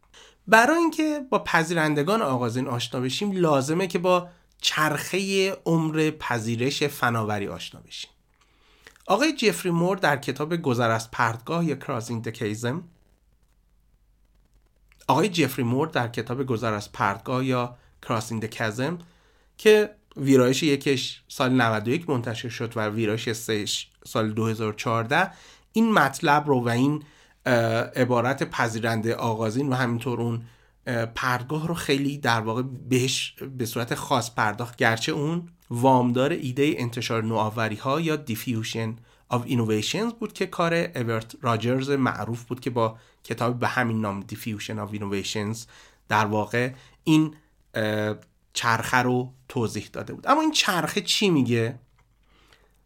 برای 0.49 0.77
اینکه 0.77 1.21
با 1.31 1.39
پذیرندگان 1.39 2.23
آغازین 2.23 2.69
آشنا 2.69 3.01
بشیم 3.01 3.33
لازمه 3.33 3.87
که 3.87 3.99
با 3.99 4.29
چرخه 4.61 5.53
عمر 5.53 6.11
پذیرش 6.11 6.83
فناوری 6.83 7.49
آشنا 7.49 7.81
بشیم. 7.81 8.11
آقای 9.07 9.33
جفری 9.33 9.71
مور 9.71 9.97
در 9.97 10.17
کتاب 10.17 10.57
گذر 10.57 10.91
از 10.91 11.11
پردگاه 11.11 11.65
یا 11.65 11.75
کراسینگ 11.75 12.25
دکیزم 12.25 12.85
آقای 15.09 15.29
جفری 15.29 15.65
مور 15.65 15.89
در 15.89 16.09
کتاب 16.09 16.47
گذر 16.47 16.73
از 16.73 16.93
پردگاه 16.93 17.45
یا 17.45 17.77
کراسینگ 18.03 18.43
دکیزم 18.43 18.99
که 19.59 19.91
ویرایش 20.17 20.63
یکش 20.63 21.23
سال 21.29 21.53
91 21.53 22.11
منتشر 22.11 22.49
شد 22.49 22.73
و 22.77 22.89
ویرایش 22.89 23.33
سهش 23.33 23.91
سال 24.05 24.33
2014 24.33 25.31
این 25.73 25.93
مطلب 25.93 26.49
رو 26.49 26.65
و 26.65 26.69
این 26.69 27.03
عبارت 27.97 28.51
پذیرنده 28.51 29.15
آغازین 29.15 29.69
و 29.69 29.75
همینطور 29.75 30.21
اون 30.21 30.43
پردگاه 31.15 31.69
رو 31.69 31.75
خیلی 31.75 32.19
در 32.19 32.41
واقع 32.41 32.63
بهش 32.89 33.35
به 33.59 33.67
صورت 33.67 33.95
خاص 33.95 34.31
پرداخت. 34.31 34.77
گرچه 34.77 35.13
اون 35.13 35.49
وامدار 35.71 36.31
ایده 36.31 36.75
انتشار 36.77 37.25
نوآوری 37.25 37.77
ها 37.77 38.01
یا 38.01 38.17
دیفیوشن 38.17 38.97
of 39.33 39.37
Innovations 39.37 40.15
بود 40.21 40.33
که 40.33 40.47
کار 40.47 40.75
اورت 40.75 41.37
راجرز 41.43 41.91
معروف 41.91 42.45
بود 42.45 42.61
که 42.61 42.71
با 42.71 42.99
کتاب 43.25 43.59
به 43.59 43.69
همین 43.69 44.01
نام 44.01 44.25
Diffusion 44.33 44.89
of 44.89 44.99
Innovations 44.99 45.59
در 46.09 46.27
واقع 46.27 46.73
این 47.05 47.35
چرخه 48.53 48.97
رو 48.97 49.33
توضیح 49.49 49.89
داده 49.93 50.13
بود. 50.13 50.27
اما 50.27 50.41
این 50.41 50.53
چرخه 50.53 51.01
چی 51.01 51.31
میگه؟ 51.31 51.79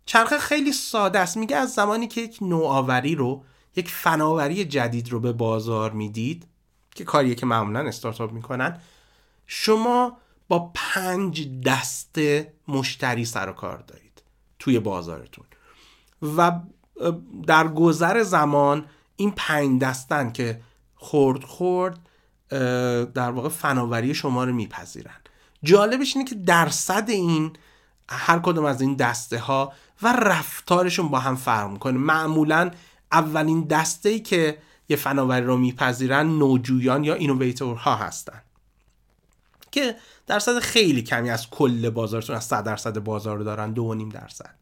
چرخه 0.06 0.38
خیلی 0.38 0.72
ساده 0.72 1.18
است. 1.18 1.36
میگه 1.36 1.56
از 1.56 1.72
زمانی 1.72 2.08
که 2.08 2.20
یک 2.20 2.38
نوآوری 2.42 3.14
رو 3.14 3.44
یک 3.76 3.88
فناوری 3.88 4.64
جدید 4.64 5.08
رو 5.08 5.20
به 5.20 5.32
بازار 5.32 5.92
می‌دید 5.92 6.46
که 6.94 7.04
کاریه 7.04 7.34
که 7.34 7.46
معمولا 7.46 7.80
استارتاپ 7.80 8.32
می‌کنن 8.32 8.80
شما 9.46 10.16
با 10.48 10.70
پنج 10.74 11.48
دسته 11.62 12.52
مشتری 12.68 13.24
سر 13.24 13.48
و 13.48 13.52
کار 13.52 13.78
دارید 13.78 14.22
توی 14.58 14.78
بازارتون. 14.78 15.44
و 16.36 16.60
در 17.46 17.68
گذر 17.68 18.22
زمان 18.22 18.86
این 19.16 19.32
پنج 19.36 19.80
دستن 19.80 20.32
که 20.32 20.60
خورد 20.94 21.44
خورد 21.44 21.98
در 23.14 23.30
واقع 23.30 23.48
فناوری 23.48 24.14
شما 24.14 24.44
رو 24.44 24.52
میپذیرن. 24.52 25.20
جالبش 25.62 26.16
اینه 26.16 26.28
که 26.28 26.34
درصد 26.34 27.04
این 27.08 27.52
هر 28.08 28.38
کدوم 28.38 28.64
از 28.64 28.80
این 28.80 28.94
دسته 28.94 29.38
ها 29.38 29.72
و 30.02 30.12
رفتارشون 30.12 31.08
با 31.08 31.18
هم 31.18 31.36
فرق 31.36 31.70
می‌کنه. 31.70 31.98
معمولا 31.98 32.70
اولین 33.12 33.64
دسته 33.64 34.08
ای 34.08 34.20
که 34.20 34.58
یه 34.90 34.96
فناوری 34.96 35.46
رو 35.46 35.56
میپذیرن 35.56 36.26
نوجویان 36.26 37.04
یا 37.04 37.14
اینوویتورها 37.14 37.96
هستن. 37.96 38.42
که 39.70 39.96
درصد 40.26 40.58
خیلی 40.58 41.02
کمی 41.02 41.30
از 41.30 41.50
کل 41.50 41.90
بازارتون 41.90 42.36
از 42.36 42.44
100 42.44 42.64
درصد 42.64 42.98
بازار 42.98 43.36
رو 43.36 43.44
دارن 43.44 43.72
دو 43.72 43.94
نیم 43.94 44.08
درصد. 44.08 44.54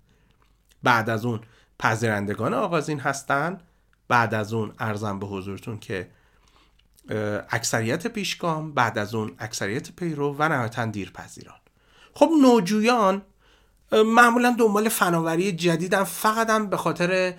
بعد 0.82 1.10
از 1.10 1.24
اون 1.24 1.40
پذیرندگان 1.78 2.54
آغازین 2.54 3.00
هستن 3.00 3.60
بعد 4.08 4.34
از 4.34 4.52
اون 4.52 4.72
ارزم 4.78 5.18
به 5.18 5.26
حضورتون 5.26 5.78
که 5.78 6.10
اکثریت 7.50 8.06
پیشگام 8.06 8.72
بعد 8.72 8.98
از 8.98 9.14
اون 9.14 9.34
اکثریت 9.38 9.92
پیرو 9.92 10.36
و 10.38 10.48
نهایتا 10.48 10.86
دیرپذیران. 10.86 11.58
خب 12.14 12.30
نوجویان 12.42 13.22
معمولا 13.92 14.56
دنبال 14.58 14.88
فناوری 14.88 15.52
جدیدن 15.52 16.04
فقط 16.04 16.50
هم 16.50 16.66
به 16.66 16.76
خاطر 16.76 17.34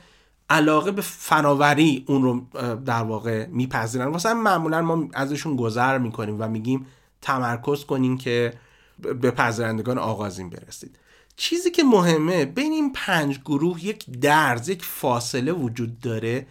علاقه 0.49 0.91
به 0.91 1.01
فناوری 1.01 2.05
اون 2.07 2.23
رو 2.23 2.41
در 2.85 3.03
واقع 3.03 3.45
میپذیرن. 3.45 4.07
واسه 4.07 4.33
معمولا 4.33 4.81
ما 4.81 5.07
ازشون 5.13 5.55
گذر 5.55 5.97
می‌کنیم 5.97 6.35
و 6.39 6.47
میگیم 6.47 6.85
تمرکز 7.21 7.85
کنیم 7.85 8.17
که 8.17 8.53
به 8.99 9.31
پذیرندگان 9.31 9.97
آغازین 9.97 10.49
برسید. 10.49 10.99
چیزی 11.35 11.71
که 11.71 11.83
مهمه 11.83 12.45
بین 12.45 12.71
این 12.71 12.93
پنج 12.93 13.39
گروه 13.39 13.85
یک 13.85 14.19
درز 14.19 14.69
یک 14.69 14.85
فاصله 14.85 15.51
وجود 15.51 15.99
داره 15.99 16.47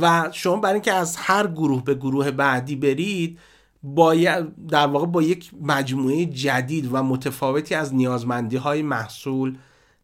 و 0.00 0.28
شما 0.32 0.56
برای 0.56 0.74
اینکه 0.74 0.92
از 0.92 1.16
هر 1.16 1.46
گروه 1.46 1.84
به 1.84 1.94
گروه 1.94 2.30
بعدی 2.30 2.76
برید 2.76 3.38
باید 3.82 4.66
در 4.66 4.86
واقع 4.86 5.06
با 5.06 5.22
یک 5.22 5.50
مجموعه 5.62 6.26
جدید 6.26 6.88
و 6.92 7.02
متفاوتی 7.02 7.74
از 7.74 7.94
نیازمندی 7.94 8.56
های 8.56 8.82
محصول 8.82 9.58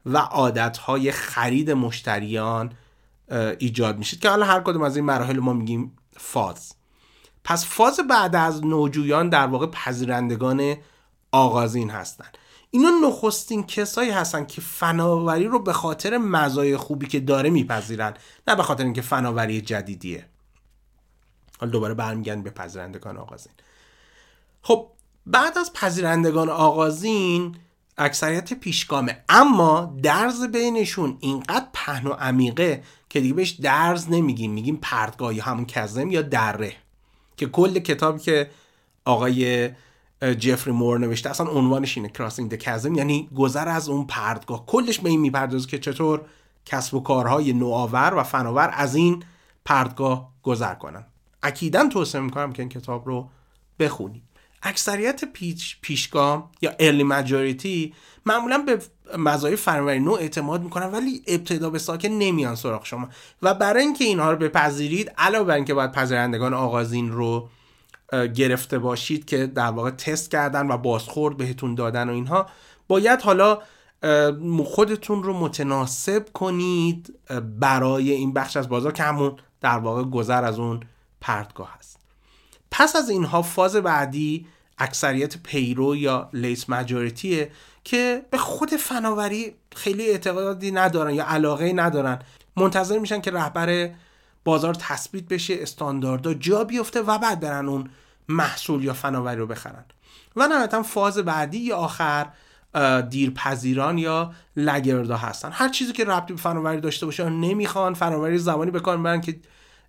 و 0.07 0.17
عادت 0.17 0.79
های 0.79 1.13
خرید 1.13 1.71
مشتریان 1.71 2.73
ایجاد 3.59 3.99
میشه. 3.99 4.17
که 4.17 4.29
حالا 4.29 4.47
هر 4.47 4.61
کدوم 4.61 4.83
از 4.83 4.97
این 4.97 5.05
مراحل 5.05 5.39
ما 5.39 5.53
میگیم 5.53 5.97
فاز. 6.17 6.73
پس 7.45 7.67
فاز 7.67 8.01
بعد 8.11 8.37
از 8.37 8.65
نوجویان 8.65 9.29
در 9.29 9.47
واقع 9.47 9.67
پذیرندگان 9.67 10.77
آغازین 11.33 11.91
هستند 11.91 12.39
اینا 12.71 12.91
نخستین 13.09 13.67
کسایی 13.67 14.11
هستن 14.11 14.45
که 14.45 14.61
فناوری 14.61 15.45
رو 15.45 15.59
به 15.59 15.73
خاطر 15.73 16.19
مزایای 16.19 16.77
خوبی 16.77 17.07
که 17.07 17.21
داره 17.21 17.51
میپذیرن. 17.51 18.15
نه 18.49 18.55
به 18.57 18.63
خاطر 18.63 18.85
اینکه 18.85 19.03
فناوری 19.03 19.61
جدیدیه. 19.61 20.27
حالا 21.61 21.73
دوباره 21.73 21.95
برمیگردیم 21.95 22.43
به 22.43 22.51
پذیرندگان 22.51 23.17
آغازین. 23.17 23.53
خب 24.63 24.91
بعد 25.27 25.59
از 25.59 25.73
پذیرندگان 25.73 26.49
آغازین 26.49 27.57
اکثریت 27.99 28.55
پیشگامه. 28.55 29.25
اما 29.29 29.95
درز 30.03 30.45
بینشون 30.45 31.17
اینقدر 31.21 31.67
پهن 31.73 32.07
و 32.07 32.13
عمیقه 32.13 32.83
که 33.09 33.21
دیگه 33.21 33.35
بهش 33.35 33.51
درز 33.51 34.11
نمیگیم 34.11 34.53
میگیم 34.53 34.79
پردگاه 34.83 35.35
یا 35.35 35.45
همون 35.45 35.67
کزم 35.67 36.11
یا 36.11 36.23
دره. 36.23 36.73
که 37.37 37.47
کل 37.47 37.79
کتابی 37.79 38.21
که 38.21 38.51
آقای 39.05 39.71
جفری 40.39 40.73
مور 40.73 40.99
نوشته 40.99 41.31
اصلا 41.31 41.51
عنوانش 41.51 41.97
اینه 41.97 42.09
کراسینگ 42.09 42.55
کزم 42.55 42.95
یعنی 42.95 43.29
گذر 43.37 43.69
از 43.69 43.89
اون 43.89 44.07
پردگاه. 44.07 44.67
کلش 44.67 44.99
به 44.99 45.09
این 45.09 45.21
می‌پردازه 45.21 45.69
که 45.69 45.79
چطور 45.79 46.21
کسب 46.65 46.95
و 46.95 47.01
کارهای 47.01 47.53
نوآور 47.53 48.15
و 48.15 48.23
فناور 48.23 48.71
از 48.73 48.95
این 48.95 49.23
پردگاه 49.65 50.33
گذر 50.43 50.75
کنن. 50.75 51.05
اکیدا 51.43 51.89
توصیه 51.89 52.21
می‌کنم 52.21 52.53
که 52.53 52.63
این 52.63 52.69
کتاب 52.69 53.07
رو 53.07 53.29
بخونید 53.79 54.23
اکثریت 54.63 55.25
پیش، 55.25 55.79
پیشگام 55.81 56.51
یا 56.63 56.73
ارلی 56.79 57.03
ماجوریتی 57.03 57.95
معمولا 58.27 58.59
به 58.59 58.79
مزایای 59.19 59.57
فناوری 59.57 60.01
نو 60.01 60.13
اعتماد 60.13 60.63
می‌کنن 60.63 60.87
ولی 60.87 61.23
ابتدا 61.27 61.71
به 61.71 61.79
ساکن 61.79 62.09
نمیان 62.09 62.55
سراغ 62.55 62.85
شما. 62.85 63.09
و 63.43 63.55
برای 63.55 63.83
اینکه 63.83 64.05
اینها 64.05 64.31
رو 64.33 64.37
بپذیرید 64.37 65.13
علاوه 65.19 65.45
بر 65.45 65.55
اینکه 65.55 65.75
باید 65.75 65.93
پذیرندگان 65.93 66.55
آغازین 66.55 67.13
رو 67.13 67.49
گرفته 68.35 68.79
باشید 68.79 69.25
که 69.25 69.47
در 69.47 69.71
واقع 69.71 69.91
تست 69.91 70.31
کردن 70.31 70.71
و 70.71 70.77
بازخورد 70.77 71.37
بهتون 71.37 71.75
دادن 71.75 72.09
و 72.09 72.13
اینها 72.13 72.47
باید 72.89 73.21
حالا 73.21 73.59
خودتون 74.65 75.23
رو 75.23 75.33
متناسب 75.39 76.33
کنید 76.33 77.19
برای 77.59 78.11
این 78.13 78.33
بخش 78.33 78.57
از 78.57 78.69
بازار 78.69 78.93
که 78.93 79.03
همون 79.03 79.37
در 79.61 79.79
واقع 79.79 80.03
گذر 80.03 80.45
از 80.45 80.59
اون 80.59 80.81
پرتگاه 81.21 81.77
هست. 81.79 81.98
پس 82.71 82.97
از 82.97 83.11
اینها 83.11 83.43
فاز 83.43 83.77
بعدی 83.77 84.47
اکثریت 84.79 85.37
پیرو 85.43 85.97
یا 85.97 86.31
لیس 86.33 86.71
مجوریتیه 86.71 87.51
که 87.85 88.23
به 88.31 88.39
خود 88.39 88.71
فناوری 88.71 89.55
خیلی 89.77 90.11
اعتقادی 90.11 90.71
ندارن 90.71 91.15
یا 91.15 91.25
علاقه 91.27 91.73
ندارن. 91.73 92.19
منتظر 92.57 92.99
میشن 92.99 93.21
که 93.21 93.31
رهبر 93.31 93.91
بازار 94.45 94.75
تثبیت 94.75 95.25
بشه 95.25 95.57
استانداردها 95.59 96.35
جا 96.35 96.65
بیفته 96.65 97.03
و 97.03 97.19
بعد 97.19 97.41
برن 97.41 97.69
اون 97.69 97.91
محصول 98.29 98.85
یا 98.85 98.93
فناوری 98.93 99.37
رو 99.37 99.47
بخرن. 99.47 99.85
و 100.37 100.49
نهایتا 100.49 100.83
فاز 100.83 101.19
بعدی 101.19 101.59
یا 101.59 101.77
آخر 101.77 102.27
دیرپذیران 103.11 103.99
یا 103.99 104.33
لگردا 104.57 105.17
هستن. 105.17 105.51
هر 105.53 105.69
چیزی 105.69 105.93
که 105.93 106.05
ربطی 106.05 106.33
به 106.33 106.41
فناوری 106.41 106.81
داشته 106.81 107.07
باشه 107.07 107.29
نمی‌خوان 107.29 107.95
فناوری 107.95 108.39
زمانی 108.39 108.71
بکار 108.71 108.97
برن 108.97 109.21
که 109.21 109.41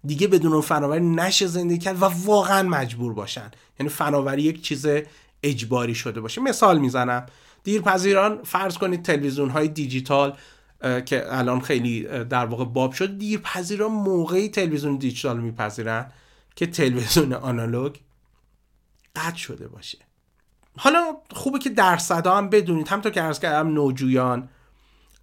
دیگه 0.05 0.27
بدون 0.27 0.53
اون 0.53 0.61
فناوری 0.61 1.05
نشه 1.05 1.47
زندگی 1.47 1.77
کرد 1.77 2.01
و 2.01 2.05
واقعا 2.05 2.69
مجبور 2.69 3.13
باشن. 3.13 3.51
یعنی 3.79 3.89
فناوری 3.89 4.41
یک 4.41 4.61
چیز 4.61 4.87
اجباری 5.43 5.95
شده 5.95 6.21
باشه. 6.21 6.41
مثال 6.41 6.79
می‌زنم. 6.79 7.25
دیرپذیران 7.63 8.43
فرض 8.43 8.77
کنید 8.77 9.03
تلویزیون 9.03 9.49
های 9.49 9.67
دیجیتال 9.67 10.37
که 11.05 11.23
الان 11.27 11.59
خیلی 11.59 12.03
در 12.23 12.45
واقع 12.45 12.65
باب 12.65 12.93
شد 12.93 13.17
دیرپذیران 13.17 13.91
موقعی 13.91 14.49
تلویزیون 14.49 14.97
دیجیتال 14.97 15.39
میپذیرن 15.39 16.11
که 16.55 16.67
تلویزیون 16.67 17.33
آنالوگ 17.33 17.95
قطع 19.15 19.37
شده 19.37 19.67
باشه. 19.67 19.97
حالا 20.77 21.17
خوبه 21.31 21.59
که 21.59 21.69
درصدا 21.69 22.37
هم 22.37 22.49
بدونید. 22.49 22.87
همطور 22.87 23.11
که 23.11 23.21
عرض 23.21 23.39
کردم 23.39 23.73
نوجویان 23.73 24.49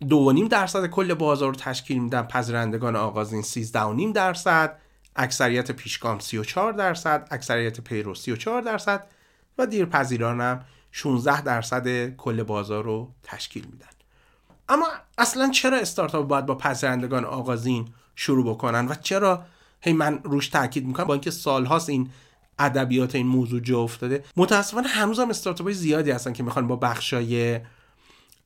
دو 0.01 0.33
نیم 0.33 0.49
درصد 0.49 0.87
کل 0.87 1.15
بازار 1.15 1.49
رو 1.49 1.55
تشکیل 1.55 1.99
میدن 1.99 2.23
پذیرندگان 2.23 2.97
آغازین 2.97 3.43
13 3.43 3.81
و 3.81 3.93
نیم 3.93 4.13
درصد 4.13 4.79
اکثریت 5.17 5.71
پیشگام 5.71 6.19
34 6.19 6.73
درصد 6.73 7.29
اکثریت 7.31 7.81
پیرو 7.81 8.15
34 8.15 8.61
درصد 8.63 9.07
و 9.59 9.67
دیرپذیران 9.67 10.41
هم 10.41 10.65
16 10.93 11.43
درصد 11.43 12.17
کل 12.17 12.43
بازار 12.43 12.85
رو 12.85 13.13
تشکیل 13.23 13.65
میدن. 13.73 13.87
اما 14.69 14.87
اصلا 15.19 15.51
چرا 15.51 15.79
استارتاپ 15.79 16.29
باید 16.29 16.47
با 16.47 16.55
پذیرندگان 16.55 17.25
آغازین 17.25 17.89
شروع 18.15 18.55
بکنن 18.55 18.89
و 18.89 18.95
چرا 18.95 19.45
هی 19.81 19.93
من 19.93 20.21
روش 20.25 20.49
تاکید 20.49 20.87
می‌کنم؟ 20.87 21.07
با 21.07 21.15
اینکه 21.15 21.31
سالهاست 21.31 21.89
این 21.89 22.11
ادبیات 22.59 23.15
این 23.15 23.27
موضوع 23.27 23.61
جا 23.61 23.81
افتاده. 23.81 24.25
متاسفانه 24.37 24.89
هنوز 24.89 25.21
هم 25.21 25.31
استارتاپ 25.31 25.71
زیادی 25.71 26.11
هستن 26.11 26.33
که 26.33 26.43
می‌خوان 26.43 26.67
با 26.67 26.77
بخشای 26.77 27.61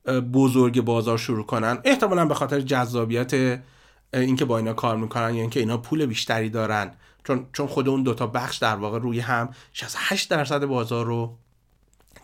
بزرگ 0.07 0.81
بازار 0.81 1.17
شروع 1.17 1.45
کنن. 1.45 1.77
احتمالا 1.83 2.25
به 2.25 2.33
خاطر 2.33 2.61
جذابیت 2.61 3.61
اینکه 4.13 4.45
با 4.45 4.57
اینا 4.57 4.73
کار 4.73 4.97
می‌کنن 4.97 5.35
یا 5.35 5.41
اینکه 5.41 5.59
اینا 5.59 5.77
پول 5.77 6.05
بیشتری 6.05 6.49
دارن. 6.49 6.91
چون 7.23 7.45
چون 7.53 7.67
خود 7.67 7.89
اون 7.89 8.03
دوتا 8.03 8.27
بخش 8.27 8.57
در 8.57 8.75
واقع 8.75 8.99
روی 8.99 9.19
هم 9.19 9.49
68 9.73 10.29
درصد 10.29 10.65
بازار 10.65 11.05
رو 11.05 11.37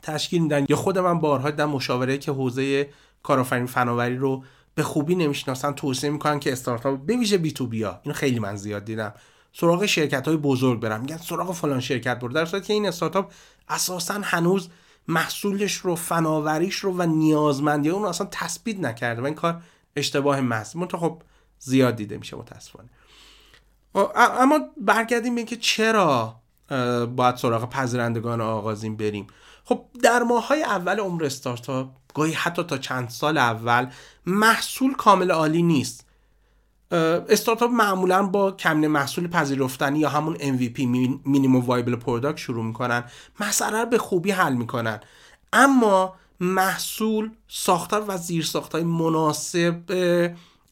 تشکیل 0.02 0.42
میدن. 0.42 0.66
یا 0.70 0.76
خود 0.76 0.98
من 0.98 1.20
بارها 1.20 1.52
دیدم 1.52 1.70
مشاوره 1.70 2.18
که 2.18 2.32
حوزه 2.32 2.90
کارآفرین 3.24 3.66
فناوری 3.66 4.18
رو 4.18 4.44
به 4.76 4.84
خوبی 4.84 5.16
نمی‌شناسن 5.16 5.72
توصیه 5.72 6.10
می‌کنن 6.10 6.40
که 6.40 6.52
استارتاپ 6.52 7.00
به 7.00 7.18
ویژه 7.18 7.38
بی 7.38 7.52
تو 7.52 7.68
بیا 7.68 8.00
اینو 8.04 8.16
خیلی 8.16 8.40
من 8.40 8.56
زیاد 8.56 8.86
دیدم. 8.86 9.13
سراغ 9.54 9.86
شرکت 9.86 10.28
های 10.28 10.38
بزرگ 10.38 10.80
برم. 10.80 11.02
میگن 11.02 11.18
سراغ 11.18 11.54
فلان 11.54 11.80
شرکت 11.80 12.20
برو. 12.20 12.34
در 12.34 12.46
صورتی 12.46 12.68
که 12.68 12.74
این 12.74 12.88
استارتاپ 12.88 13.32
اساسا 13.70 14.20
هنوز 14.24 14.70
محصولش 15.08 15.74
رو 15.74 15.96
فناوریش 15.96 16.76
رو 16.76 16.91
و 16.98 17.06
نیازمندی 17.06 17.89
اون 17.89 18.06
اصلا 18.06 18.28
تثبیت 18.32 18.80
نکرده 18.80 19.22
و 19.22 19.26
این 19.26 19.36
کار 19.36 19.62
اشتباه 19.96 20.41
محض. 20.41 20.76
تو 20.89 20.98
خب 20.98 21.22
زیاد 21.60 21.96
دیده 21.96 22.17
میشه 22.17 22.38
متاسفانه. 22.38 22.89
اما 24.15 24.60
برگردیم 24.78 25.36
به 25.36 25.43
که 25.43 25.56
چرا 25.56 26.36
باید 27.15 27.36
سراغ 27.36 27.70
پذیرندگان 27.70 28.41
آغازین 28.41 28.98
بریم. 28.98 29.28
خب 29.63 29.86
در 30.04 30.24
ماهای 30.24 30.63
اول 30.63 31.00
عمر 31.00 31.26
استارتاپ 31.26 31.89
گاهی 32.13 32.34
حتی 32.34 32.63
تا 32.63 32.78
چند 32.78 33.10
سال 33.10 33.38
اول 33.38 33.89
محصول 34.26 34.93
کامل 34.93 35.32
عالی 35.32 35.63
نیست. 35.63 36.07
استارتاپ 36.91 37.71
معمولا 37.71 38.23
با 38.23 38.52
کمینه 38.52 38.88
محصول 38.88 39.28
پذیرفتنی 39.28 40.00
یا 40.00 40.10
همون 40.10 40.36
MVP 40.36 40.80
minimum 41.26 41.65
viable 41.65 41.96
product 41.96 42.38
شروع 42.38 42.63
می‌کنن. 42.63 43.04
مسئله 43.39 43.80
رو 43.80 43.86
به 43.86 43.97
خوبی 43.97 44.32
حل 44.32 44.54
می‌کنن. 44.54 45.00
اما 45.54 46.15
محصول 46.39 47.32
ساختار 47.47 48.04
و 48.08 48.17
زیر 48.17 48.50
های 48.73 48.84
مناسب 48.84 49.80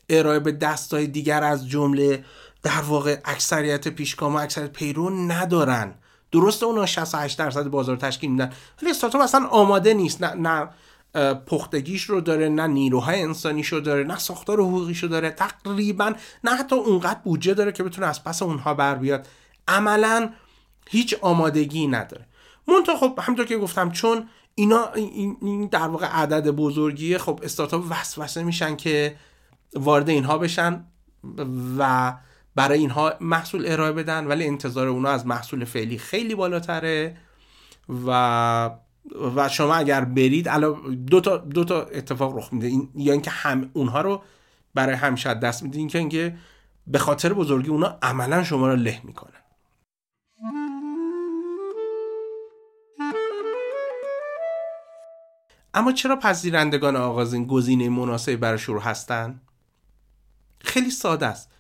ارائه 0.09 0.39
به 0.39 0.51
دسته‌های 0.51 1.07
دیگر 1.07 1.43
از 1.43 1.69
جمله 1.69 2.25
در 2.63 2.81
واقع 2.81 3.19
اکثریت 3.25 3.87
پیشگام 3.87 4.35
و 4.35 4.37
اکثریت 4.37 4.71
پیرو 4.71 5.09
ندارن. 5.09 5.93
درسته 6.31 6.65
اونا 6.65 6.85
68 6.85 7.37
درصد 7.37 7.67
بازار 7.67 7.97
تشکیل 7.97 8.31
میدن 8.31 8.53
ولی 8.81 8.91
استارتاپ 8.91 9.21
اصلا 9.21 9.47
آماده 9.47 9.93
نیست. 9.93 10.23
نه, 10.23 10.33
نه 10.33 10.69
پختگیش 11.47 12.03
رو 12.03 12.21
داره 12.21 12.49
نه 12.49 12.67
نیروهای 12.67 13.21
انسانیش 13.21 13.67
رو 13.67 13.79
داره 13.79 14.03
نه 14.03 14.19
ساختار 14.19 14.59
حقوقیش 14.59 15.03
رو 15.03 15.09
داره. 15.09 15.29
تقریبا 15.31 16.13
نه 16.43 16.55
حتی 16.55 16.75
اونقدر 16.75 17.19
بودجه 17.23 17.53
داره 17.53 17.71
که 17.71 17.83
بتونه 17.83 18.07
از 18.07 18.23
پس 18.23 18.41
اونها 18.41 18.73
بر 18.73 18.95
بیاد. 18.95 19.27
عملا 19.67 20.29
هیچ 20.89 21.15
آمادگی 21.21 21.87
نداره. 21.87 22.25
منتها 22.67 22.95
خب 22.95 23.19
همونطور 23.21 23.45
که 23.45 23.57
گفتم 23.57 23.91
چون 23.91 24.29
اینا 24.55 24.91
این 24.93 25.69
در 25.71 25.87
واقع 25.87 26.05
عدد 26.05 26.49
بزرگیه 26.49 27.17
خب 27.17 27.39
استارتاپ 27.43 27.83
وسوسه 27.89 28.43
میشن 28.43 28.75
که 28.75 29.15
وارد 29.75 30.09
اینها 30.09 30.37
بشن 30.37 30.85
و 31.77 32.13
برای 32.55 32.79
اینها 32.79 33.13
محصول 33.21 33.63
ارائه 33.67 33.91
بدن 33.91 34.27
ولی 34.27 34.47
انتظار 34.47 34.87
اونا 34.87 35.09
از 35.09 35.25
محصول 35.27 35.65
فعلی 35.65 35.97
خیلی 35.97 36.35
بالاتره 36.35 37.17
و 38.07 38.69
و 39.35 39.49
شما 39.49 39.75
اگر 39.75 40.05
برید 40.05 40.47
الان 40.47 41.05
دو 41.05 41.21
تا 41.21 41.37
دو 41.37 41.63
تا 41.63 41.81
اتفاق 41.81 42.37
رخ 42.37 42.53
میده. 42.53 42.67
این 42.67 42.89
یا 42.95 43.13
اینکه 43.13 43.31
هم 43.31 43.69
اونها 43.73 44.01
رو 44.01 44.23
برای 44.73 44.95
همیشه 44.95 45.33
دست 45.33 45.63
میده 45.63 45.77
اینکه 45.77 45.97
اینکه 45.97 46.37
به 46.87 46.99
خاطر 46.99 47.33
بزرگی 47.33 47.69
اونا 47.69 47.97
عملا 48.01 48.43
شما 48.43 48.67
رو 48.67 48.75
له 48.75 49.01
می‌کنن. 49.03 49.31
اما 55.73 55.91
چرا 55.91 56.15
پذیرندگان 56.15 56.95
آغازین 56.95 57.45
گزینه 57.47 57.89
مناسبی 57.89 58.35
برای 58.35 58.59
شروع 58.59 58.81
هستن؟ 58.81 59.41
خیلی 60.59 60.91
ساده 60.91 61.25
است. 61.25 61.51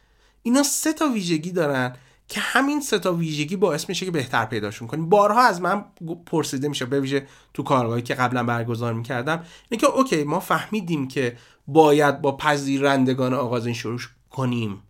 اینا 0.41 0.63
سه 0.63 0.93
تا 0.93 1.07
ویژگی 1.07 1.51
دارن. 1.51 1.95
که 2.27 2.39
همین 2.39 2.81
سه 2.81 2.99
تا 2.99 3.13
ویژگی 3.13 3.55
باعث 3.55 3.89
میشه 3.89 4.05
که 4.05 4.11
بهتر 4.11 4.45
پیداشون 4.45 4.87
کنیم. 4.87 5.09
بارها 5.09 5.41
از 5.41 5.61
من 5.61 5.85
پرسیده 6.25 6.67
میشه 6.67 6.85
به 6.85 6.99
ویژه 6.99 7.27
تو 7.53 7.63
کارگاهی 7.63 8.01
که 8.01 8.13
قبلا 8.13 8.43
برگزار 8.43 8.93
می‌کردم 8.93 9.45
اینه 9.69 9.81
که 9.81 9.87
اوکی 9.87 10.23
ما 10.23 10.39
فهمیدیم 10.39 11.07
که 11.07 11.37
باید 11.67 12.21
با 12.21 12.37
پذیرندگان 12.37 13.33
آغازین 13.33 13.73
شروع 13.73 13.99
کنیم. 14.29 14.83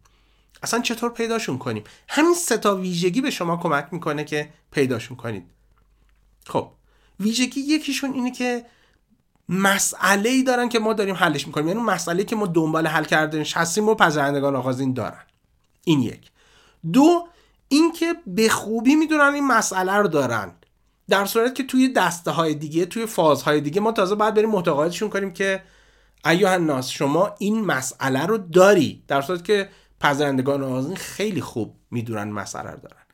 اصلا 0.64 0.80
چطور 0.80 1.10
پیداشون 1.10 1.58
کنیم؟ 1.58 1.84
همین 2.08 2.34
سه 2.34 2.58
تا 2.58 2.76
ویژگی 2.76 3.22
به 3.22 3.32
شما 3.32 3.58
کمک 3.58 3.88
می‌کنه 3.92 4.24
که 4.24 4.50
پیداشون 4.72 5.18
کنید. 5.18 5.44
خب 6.46 6.72
ویژگی 7.20 7.62
یکیشون 7.62 8.14
اینه 8.14 8.32
که 8.32 8.66
مسئله 9.50 10.30
ای 10.30 10.44
دارن 10.44 10.70
که 10.70 10.80
ما 10.80 10.94
داریم 10.94 11.16
حلش 11.16 11.48
می‌کنیم. 11.48 11.68
یعنی 11.68 11.80
مسئله 11.80 12.24
که 12.24 12.36
ما 12.36 12.48
دنبال 12.48 12.88
حل 12.88 13.04
کردنش 13.04 13.58
هستیم 13.58 13.90
و 13.90 13.96
پذیرندگان 13.96 14.56
آغازین 14.56 14.94
دارن. 14.94 15.24
این 15.84 16.02
یک. 16.02 16.32
دو 16.92 17.28
اینکه 17.68 18.16
به 18.28 18.50
خوبی 18.50 18.96
می‌دونن 18.96 19.34
این 19.34 19.48
مسئله 19.48 19.94
رو 19.94 20.08
دارن. 20.08 20.52
در 21.10 21.26
صورت 21.26 21.56
که 21.56 21.64
توی 21.64 21.90
دسته 21.90 22.32
های 22.32 22.56
دیگه 22.56 22.86
توی 22.86 23.06
فازهای 23.06 23.62
دیگه 23.62 23.82
ما 23.82 23.92
تازه 23.92 24.16
باید 24.16 24.34
بریم 24.34 24.50
متقاعدشون 24.50 25.10
کنیم 25.10 25.34
که 25.34 25.64
ایوه 26.26 26.52
الناس 26.52 26.90
شما 26.90 27.36
این 27.40 27.66
مسئله 27.66 28.26
رو 28.26 28.38
داری. 28.38 29.04
در 29.08 29.22
صورت 29.22 29.44
که 29.44 29.70
پذیرندگان 30.00 30.64
آغازین 30.64 30.96
خیلی 30.96 31.42
خوب 31.42 31.76
می‌دونن 31.92 32.32
مسئله 32.32 32.72
رو 32.72 32.78
دارن. 32.78 33.06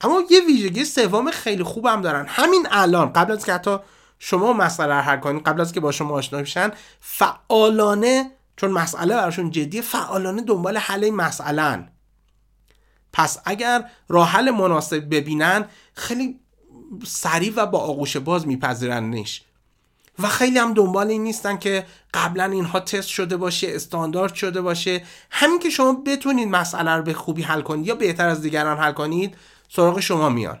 اما 0.00 0.22
یه 0.30 0.40
ویژگی 0.46 0.84
سوم 0.84 1.30
خیلی 1.30 1.62
خوب 1.62 1.86
هم 1.86 2.00
دارن. 2.00 2.26
همین 2.28 2.66
الان 2.70 3.12
قبل 3.12 3.32
از 3.32 3.44
که 3.44 3.52
حتی 3.52 3.76
شما 4.18 4.52
مسئله 4.52 4.94
رو 4.94 5.00
حل 5.00 5.16
کنید 5.16 5.42
قبل 5.42 5.60
از 5.60 5.72
که 5.72 5.80
با 5.80 5.92
شما 5.92 6.14
آشنا 6.14 6.40
بشن 6.40 6.70
فعالانه 7.00 8.30
چون 8.56 8.70
مسئله 8.70 9.16
براشون 9.16 9.50
جدیه 9.50 9.82
فعالانه 9.82 10.42
دنبال 10.42 10.76
حل 10.76 11.04
این 11.04 11.14
مسئله 11.14 11.88
پس 13.12 13.38
اگر 13.44 13.90
راه 14.08 14.28
حل 14.28 14.50
مناسب 14.50 15.14
ببینن 15.14 15.64
خیلی 15.94 16.40
سریع 17.06 17.52
و 17.56 17.66
با 17.66 17.78
آغوش 17.78 18.16
باز 18.16 18.46
میپذیرنش. 18.46 19.42
و 20.18 20.28
خیلی 20.28 20.58
هم 20.58 20.74
دنبال 20.74 21.08
این 21.08 21.22
نیستن 21.22 21.56
که 21.56 21.86
قبلا 22.14 22.44
اینها 22.44 22.80
تست 22.80 23.08
شده 23.08 23.36
باشه 23.36 23.68
استاندارد 23.70 24.34
شده 24.34 24.60
باشه. 24.60 25.02
همین 25.30 25.58
که 25.58 25.70
شما 25.70 25.92
بتونید 25.92 26.48
مسئله 26.48 26.90
رو 26.90 27.02
به 27.02 27.14
خوبی 27.14 27.42
حل 27.42 27.60
کنید 27.60 27.86
یا 27.86 27.94
بهتر 27.94 28.28
از 28.28 28.42
دیگران 28.42 28.78
حل 28.78 28.92
کنید 28.92 29.36
سراغ 29.68 30.00
شما 30.00 30.28
میان. 30.28 30.60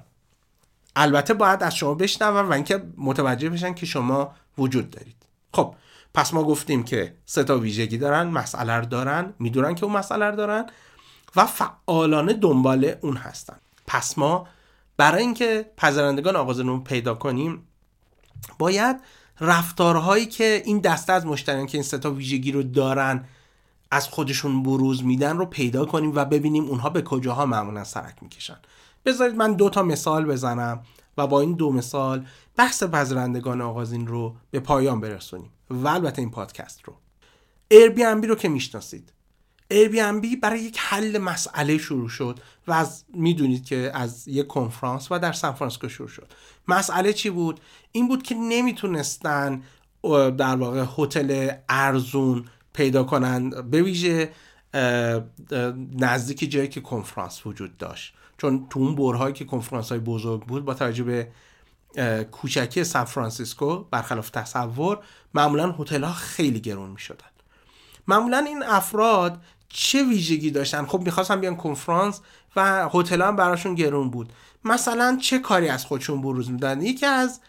البته 0.96 1.34
باید 1.34 1.62
از 1.62 1.76
شما 1.76 1.94
بشنون 1.94 2.48
و 2.48 2.52
اینکه 2.52 2.82
متوجه 2.96 3.50
بشن 3.50 3.74
که 3.74 3.86
شما 3.86 4.34
وجود 4.58 4.90
دارید. 4.90 5.16
خب 5.54 5.74
پس 6.14 6.34
ما 6.34 6.44
گفتیم 6.44 6.82
که 6.82 7.14
سه 7.26 7.44
تا 7.44 7.58
ویژگی 7.58 7.98
دارن 7.98 8.22
مسئله 8.22 8.72
رو 8.72 8.84
دارن 8.84 9.34
می‌دونن 9.38 9.74
که 9.74 9.84
اون 9.84 9.96
مسئله 9.96 10.26
رو 10.26 10.36
دارن. 10.36 10.66
و 11.36 11.46
فعالانه 11.46 12.32
دنبال 12.32 12.94
اون 13.00 13.16
هستن. 13.16 13.56
پس 13.86 14.18
ما 14.18 14.46
برای 14.96 15.22
اینکه 15.22 15.70
پذیرندگان 15.76 16.36
آغاز 16.36 16.60
رو 16.60 16.80
پیدا 16.80 17.14
کنیم 17.14 17.68
باید 18.58 18.96
رفتارهایی 19.40 20.26
که 20.26 20.62
این 20.64 20.80
دسته 20.80 21.12
از 21.12 21.26
مشتریان 21.26 21.66
که 21.66 21.78
این 21.78 21.84
سه 21.84 21.98
تا 21.98 22.10
ویژگی 22.10 22.52
رو 22.52 22.62
دارن 22.62 23.24
از 23.90 24.08
خودشون 24.08 24.62
بروز 24.62 25.04
میدن 25.04 25.36
رو 25.36 25.46
پیدا 25.46 25.84
کنیم 25.84 26.12
و 26.14 26.24
ببینیم 26.24 26.64
اونها 26.64 26.90
به 26.90 27.02
کجاها 27.02 27.46
معمولا 27.46 27.84
سرک 27.84 28.22
می‌کشن. 28.22 28.56
بذارید 29.04 29.36
من 29.36 29.52
دو 29.52 29.70
تا 29.70 29.82
مثال 29.82 30.24
بزنم 30.24 30.82
و 31.18 31.26
با 31.26 31.40
این 31.40 31.52
دو 31.52 31.72
مثال 31.72 32.26
بحث 32.56 32.82
پذیرندگان 32.82 33.60
آغازین 33.60 34.06
رو 34.06 34.36
به 34.50 34.60
پایان 34.60 35.00
برسونیم. 35.00 35.50
و 35.70 35.88
البته 35.88 36.22
این 36.22 36.30
پادکست 36.30 36.80
رو. 36.84 36.94
Airbnb 37.74 38.26
رو 38.26 38.34
که 38.34 38.48
می‌شناسید. 38.48 39.12
Airbnb 39.72 40.36
برای 40.42 40.60
یک 40.60 40.78
حل 40.80 41.18
مسئله 41.18 41.78
شروع 41.78 42.08
شد 42.08 42.38
و 42.66 42.72
از 42.72 43.04
می‌دونید 43.14 43.64
که 43.64 43.90
از 43.94 44.28
یک 44.28 44.46
کنفرانس 44.46 45.12
و 45.12 45.18
در 45.18 45.32
سان 45.32 45.52
فرانسیسکو 45.52 45.88
شروع 45.88 46.08
شد. 46.08 46.32
مسئله 46.68 47.12
چی 47.12 47.30
بود؟ 47.30 47.60
این 47.92 48.08
بود 48.08 48.22
که 48.22 48.34
نمی‌تونستن 48.34 49.62
در 50.36 50.56
واقع 50.56 50.84
هتل 50.98 51.50
ارزون 51.68 52.44
پیدا 52.72 53.04
کنن 53.04 53.50
به 53.50 53.82
ویژه 53.82 54.32
نزدیک 55.98 56.50
جایی 56.50 56.68
که 56.68 56.80
کنفرانس 56.80 57.46
وجود 57.46 57.76
داشت. 57.76 58.14
چون 58.38 58.66
تو 58.70 58.80
اون 58.80 58.94
برهایی 58.94 59.34
که 59.34 59.44
کنفرانس 59.44 59.88
های 59.88 59.98
بزرگ 59.98 60.42
بود 60.42 60.64
با 60.64 60.74
توجه 60.74 61.04
به 61.04 61.28
کوچکی 62.24 62.84
سان 62.84 63.04
فرانسیسکو 63.04 63.84
برخلاف 63.90 64.30
تصور 64.30 64.98
معمولا 65.34 65.72
هتل 65.72 66.04
ها 66.04 66.12
خیلی 66.12 66.60
گرون 66.60 66.90
می 66.90 66.98
شدن 66.98 67.26
معمولا 68.08 68.38
این 68.38 68.62
افراد 68.62 69.40
چه 69.68 70.04
ویژگی 70.04 70.50
داشتن؟ 70.50 70.86
خب 70.86 71.00
می‌خواستن 71.00 71.40
بیان 71.40 71.56
کنفرانس 71.56 72.20
و 72.56 72.88
هتل 72.94 73.22
هم 73.22 73.36
براشون 73.36 73.74
گرون 73.74 74.10
بود. 74.10 74.32
مثلا 74.64 75.18
چه 75.22 75.38
کاری 75.38 75.68
از 75.68 75.84
خودشون 75.84 76.22
بروز 76.22 76.50
میدن 76.50 76.80
یکی 76.80 77.06
از 77.06 77.40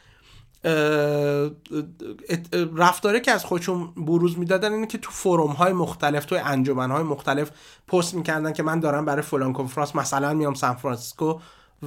رفتاره 2.76 3.20
که 3.20 3.32
از 3.32 3.46
خودشون 3.46 3.94
بروز 3.98 4.40
می‌دادن 4.40 4.74
اینه 4.74 4.88
که 4.88 4.98
تو 4.98 5.12
فروم 5.12 5.52
های 5.52 5.74
مختلف 5.74 6.26
تو 6.26 6.38
انجمن 6.44 6.92
های 6.92 7.04
مختلف 7.04 7.52
پست 7.88 8.14
می‌کردن 8.14 8.54
که 8.54 8.64
من 8.64 8.80
دارم 8.80 9.06
برای 9.06 9.22
فلان 9.22 9.54
کنفرانس 9.54 9.96
مثلا 9.96 10.34
میام 10.34 10.54
سان 10.54 10.76
فرانسیسکو 10.76 11.40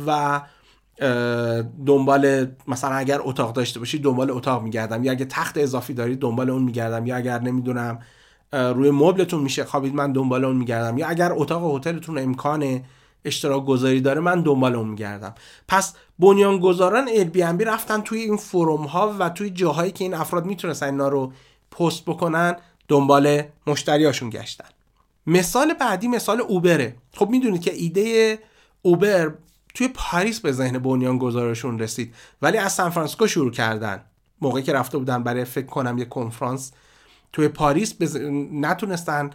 و 0.07 0.41
دنبال 1.87 2.47
مثلا 2.69 2.95
اگر 2.95 3.21
اتاق 3.23 3.53
داشته 3.53 3.79
باشی 3.79 3.99
دنبال 3.99 4.31
اتاق 4.31 4.63
میگردم 4.63 5.05
یا 5.05 5.13
اگه 5.13 5.25
تخت 5.25 5.59
اضافی 5.59 5.95
داری 5.95 6.17
دنبال 6.17 6.51
اون 6.51 6.63
میگردم 6.63 7.07
یا 7.07 7.17
اگر 7.17 7.39
نمی‌دونم 7.39 7.99
روی 8.53 8.91
مبلتون 8.91 9.43
میشه 9.43 9.65
خوابید 9.65 9.95
من 9.95 10.13
دنبال 10.13 10.45
اون 10.45 10.57
میگردم. 10.57 10.99
یا 10.99 11.09
اگر 11.09 11.33
اتاق 11.33 11.77
هتلتون 11.77 12.19
امکان 12.19 12.81
اشتراک 13.25 13.65
گذاری 13.65 14.01
داره 14.01 14.21
من 14.21 14.43
دنبال 14.43 14.75
اون 14.75 14.89
میگردم. 14.89 15.35
پس 15.69 15.95
بنیانگذاران 16.19 17.25
بی 17.25 17.65
رفتن 17.65 18.01
توی 18.01 18.21
این 18.21 18.37
فروم 18.37 18.85
ها 18.85 19.17
و 19.19 19.29
توی 19.29 19.51
جاهایی 19.51 19.93
که 19.93 20.05
این 20.05 20.15
افراد 20.15 20.45
می‌تونستن 20.45 20.87
اینا 20.87 21.09
رو 21.09 21.33
پست 21.71 22.05
بکنن 22.05 22.57
دنبال 22.89 23.43
مشتریاشون 23.67 24.31
گشتن. 24.31 24.69
مثال 25.27 25.75
بعدی 25.75 26.09
مثال 26.09 26.41
اوبره. 26.41 26.97
خب 27.15 27.31
می‌دونید 27.31 27.63
که 27.63 27.75
ایده 27.75 28.39
اوبر 28.83 29.35
توی 29.75 29.89
پاریس 29.89 30.41
به 30.41 30.53
ذهن 30.53 30.79
بنیانگذارشون 30.79 31.79
رسید. 31.79 32.15
ولی 32.43 32.59
از 32.59 32.73
سان 32.73 32.91
فرانسیسکو 32.91 33.27
شروع 33.27 33.51
کردن. 33.51 34.05
موقعی 34.41 34.63
که 34.63 34.73
رفته 34.73 34.99
بودن 34.99 35.23
برای 35.23 35.45
فکر 35.45 35.67
کنم 35.67 35.99
یه 35.99 36.05
کنفرانس 36.05 36.73
توی 37.33 37.49
پاریس 37.49 37.95
بز... 37.95 38.17
نتونستن 38.53 39.31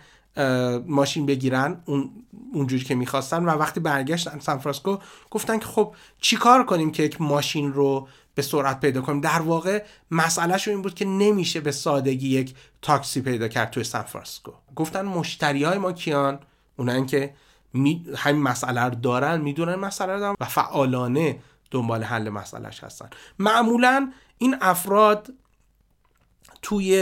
ماشین 0.88 1.26
بگیرن 1.26 1.82
اون 1.86 2.10
اونجوری 2.54 2.84
که 2.84 2.96
می‌خواستن 2.96 3.46
و 3.46 3.50
وقتی 3.50 3.80
برگشتن 3.80 4.40
سان 4.40 4.58
فرانسیسکو 4.58 4.98
گفتن 5.32 5.60
که 5.60 5.66
خب 5.66 5.96
چیکار 6.22 6.66
کنیم 6.66 6.92
که 6.92 7.04
یک 7.04 7.22
ماشین 7.22 7.74
رو 7.74 8.08
به 8.36 8.42
سرعت 8.42 8.80
پیدا 8.80 9.02
کنیم؟ 9.02 9.22
در 9.22 9.42
واقع 9.42 9.84
مسئلهش 10.12 10.68
این 10.68 10.82
بود 10.82 10.94
که 10.94 11.06
نمیشه 11.06 11.60
به 11.60 11.72
سادگی 11.72 12.30
یک 12.30 12.56
تاکسی 12.82 13.22
پیدا 13.22 13.48
کرد 13.48 13.70
توی 13.72 13.84
سان 13.84 14.02
فرانسیسکو 14.02 14.52
گفتن 14.76 15.06
مشتری 15.06 15.64
های 15.64 15.78
ما 15.78 15.92
کیان؟ 15.92 16.40
اونن 16.78 17.06
که 17.06 17.34
می... 17.74 18.06
همین 18.18 18.42
مسئله 18.42 18.82
رو 18.82 18.96
دارن 18.96 19.42
می‌دونن 19.42 19.76
مسئله 19.76 20.14
رو 20.14 20.20
دارن 20.20 20.36
و 20.40 20.46
فعالانه 20.46 21.40
دنبال 21.72 22.04
حل 22.04 22.30
مسئلهش 22.30 22.84
هستن. 22.84 23.10
معمولا 23.40 24.12
این 24.38 24.56
افراد 24.62 25.34
توی 26.62 27.00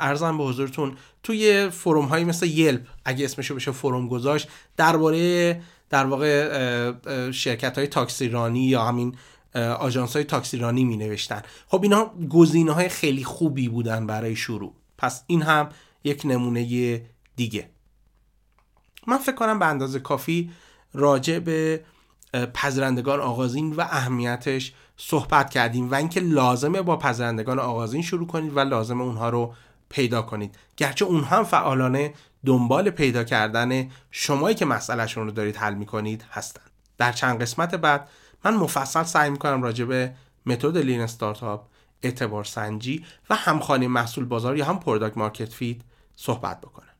ارزم 0.00 0.38
به 0.38 0.44
حضورتون 0.44 0.96
توی 1.22 1.70
فروم 1.70 2.04
هایی 2.04 2.24
مثل 2.24 2.46
یلپ 2.46 2.86
اگه 3.04 3.24
اسمشو 3.24 3.54
بشه 3.54 3.72
فروم 3.72 4.08
گذاشت 4.08 4.48
درباره 4.76 5.60
در 5.90 6.06
واقع 6.06 7.30
شرکت 7.30 7.78
های 7.78 7.86
تاکسیرانی 7.86 8.64
یا 8.64 8.84
همین 8.84 9.16
آژانس 9.54 10.12
های 10.16 10.24
تاکسیرانی 10.24 10.84
می 10.84 10.96
نوشتن 10.96 11.42
خب 11.68 11.82
اینا 11.82 12.14
گزینه 12.28 12.72
های 12.72 12.88
خیلی 12.88 13.24
خوبی 13.24 13.68
بودن 13.68 14.06
برای 14.06 14.36
شروع. 14.36 14.72
پس 14.98 15.24
این 15.26 15.42
هم 15.42 15.68
یک 16.04 16.22
نمونه 16.24 17.02
دیگه. 17.36 17.70
من 19.06 19.18
فکر 19.18 19.34
کنم 19.34 19.58
به 19.58 19.66
اندازه 19.66 20.00
کافی 20.00 20.50
راجع 20.94 21.38
به 21.38 21.84
پذیرندگان 22.54 23.20
آغازین 23.20 23.72
و 23.72 23.80
اهمیتش 23.80 24.72
صحبت 24.96 25.50
کردیم 25.50 25.90
و 25.90 25.94
اینکه 25.94 26.20
لازمه 26.20 26.82
با 26.82 26.96
پذیرندگان 26.96 27.58
آغازین 27.58 28.02
شروع 28.02 28.26
کنید 28.26 28.56
و 28.56 28.60
لازمه 28.60 29.02
اونها 29.02 29.28
رو 29.28 29.54
پیدا 29.88 30.22
کنید. 30.22 30.58
گرچه 30.76 31.04
اونها 31.04 31.36
هم 31.36 31.44
فعالانه 31.44 32.14
دنبال 32.46 32.90
پیدا 32.90 33.24
کردن 33.24 33.90
شمایی 34.10 34.54
که 34.54 34.64
مسئلهشون 34.64 35.26
رو 35.26 35.30
دارید 35.30 35.56
حل 35.56 35.74
می‌کنید 35.74 36.24
هستن. 36.30 36.62
در 36.98 37.12
چند 37.12 37.42
قسمت 37.42 37.74
بعد 37.74 38.08
من 38.44 38.54
مفصل 38.54 39.02
سعی 39.02 39.30
می‌کنم 39.30 39.62
راجع 39.62 39.84
به 39.84 40.14
متد 40.46 40.76
lean 40.76 41.00
startup 41.00 41.66
اعتبار 42.02 42.44
سنجی 42.44 43.04
و 43.30 43.34
همخوانی 43.34 43.86
محصول 43.86 44.24
بازار 44.24 44.56
یا 44.56 44.64
هم 44.64 44.78
product 44.78 45.18
market 45.18 45.52
fit 45.52 45.84
صحبت 46.16 46.60
بکنم. 46.60 46.94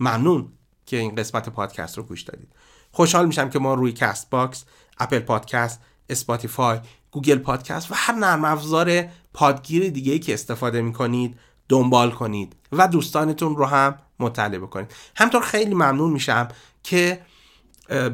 ممنون 0.00 0.52
که 0.86 0.96
این 0.96 1.14
قسمت 1.14 1.48
پادکست 1.48 1.98
رو 1.98 2.02
گوش 2.04 2.22
دادید. 2.22 2.52
خوشحال 2.92 3.26
میشم 3.26 3.50
که 3.50 3.58
ما 3.58 3.74
روی 3.74 3.92
Castbox 3.92 4.64
Apple 4.98 5.18
Podcast 5.18 5.80
Spotify 6.08 6.78
Google 7.10 7.38
Podcast 7.38 7.92
و 7.92 7.94
هر 7.96 8.14
نرم 8.14 8.44
افزار 8.44 9.04
پادگیر 9.34 9.90
دیگه 9.90 10.18
که 10.18 10.34
استفاده 10.34 10.82
می‌کنید 10.82 11.38
دنبال 11.68 12.10
کنید 12.10 12.56
و 12.72 12.88
دوستانتون 12.88 13.56
رو 13.56 13.66
هم 13.66 13.98
مطلع 14.18 14.58
بکنید. 14.58 14.94
همطور 15.16 15.42
خیلی 15.42 15.74
ممنون 15.74 16.10
میشم 16.10 16.48
که 16.82 17.22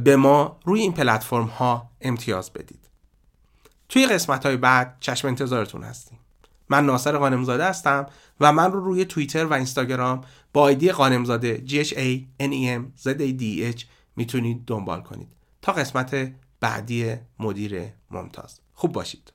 به 0.05 0.16
ما 0.16 0.59
روی 0.64 0.81
این 0.81 0.92
پلتفرم 0.92 1.44
ها 1.44 1.90
امتیاز 2.00 2.52
بدید. 2.52 2.88
توی 3.88 4.07
قسمت 4.07 4.46
های 4.46 4.57
بعد 4.57 4.96
چشم 5.00 5.28
انتظارتون 5.28 5.85
هستیم. 5.85 6.18
من 6.68 6.87
ناصر 6.87 7.18
قانمزاده 7.18 7.64
هستم 7.64 8.07
و 8.40 8.52
من 8.52 8.72
رو 8.72 8.85
روی 8.85 9.05
توییتر 9.05 9.44
و 9.44 9.52
اینستاگرام 9.52 10.20
با 10.52 10.62
آیدی 10.62 10.92
قانمزاده 10.92 11.62
G 11.66 11.70
H 11.70 11.90
A 11.90 12.42
N 12.42 12.50
E 12.50 12.81
M 12.81 13.02
Z 13.05 13.18
A 13.18 13.40
D 13.40 13.76
H 13.78 13.85
می‌تونید 14.16 14.64
دنبال 14.66 15.00
کنید. 15.00 15.28
تا 15.62 15.72
قسمت 15.72 16.33
بعدی 16.62 17.16
مدیر 17.38 17.83
ممتاز. 18.11 18.61
خوب 18.75 18.92
باشید. 18.92 19.33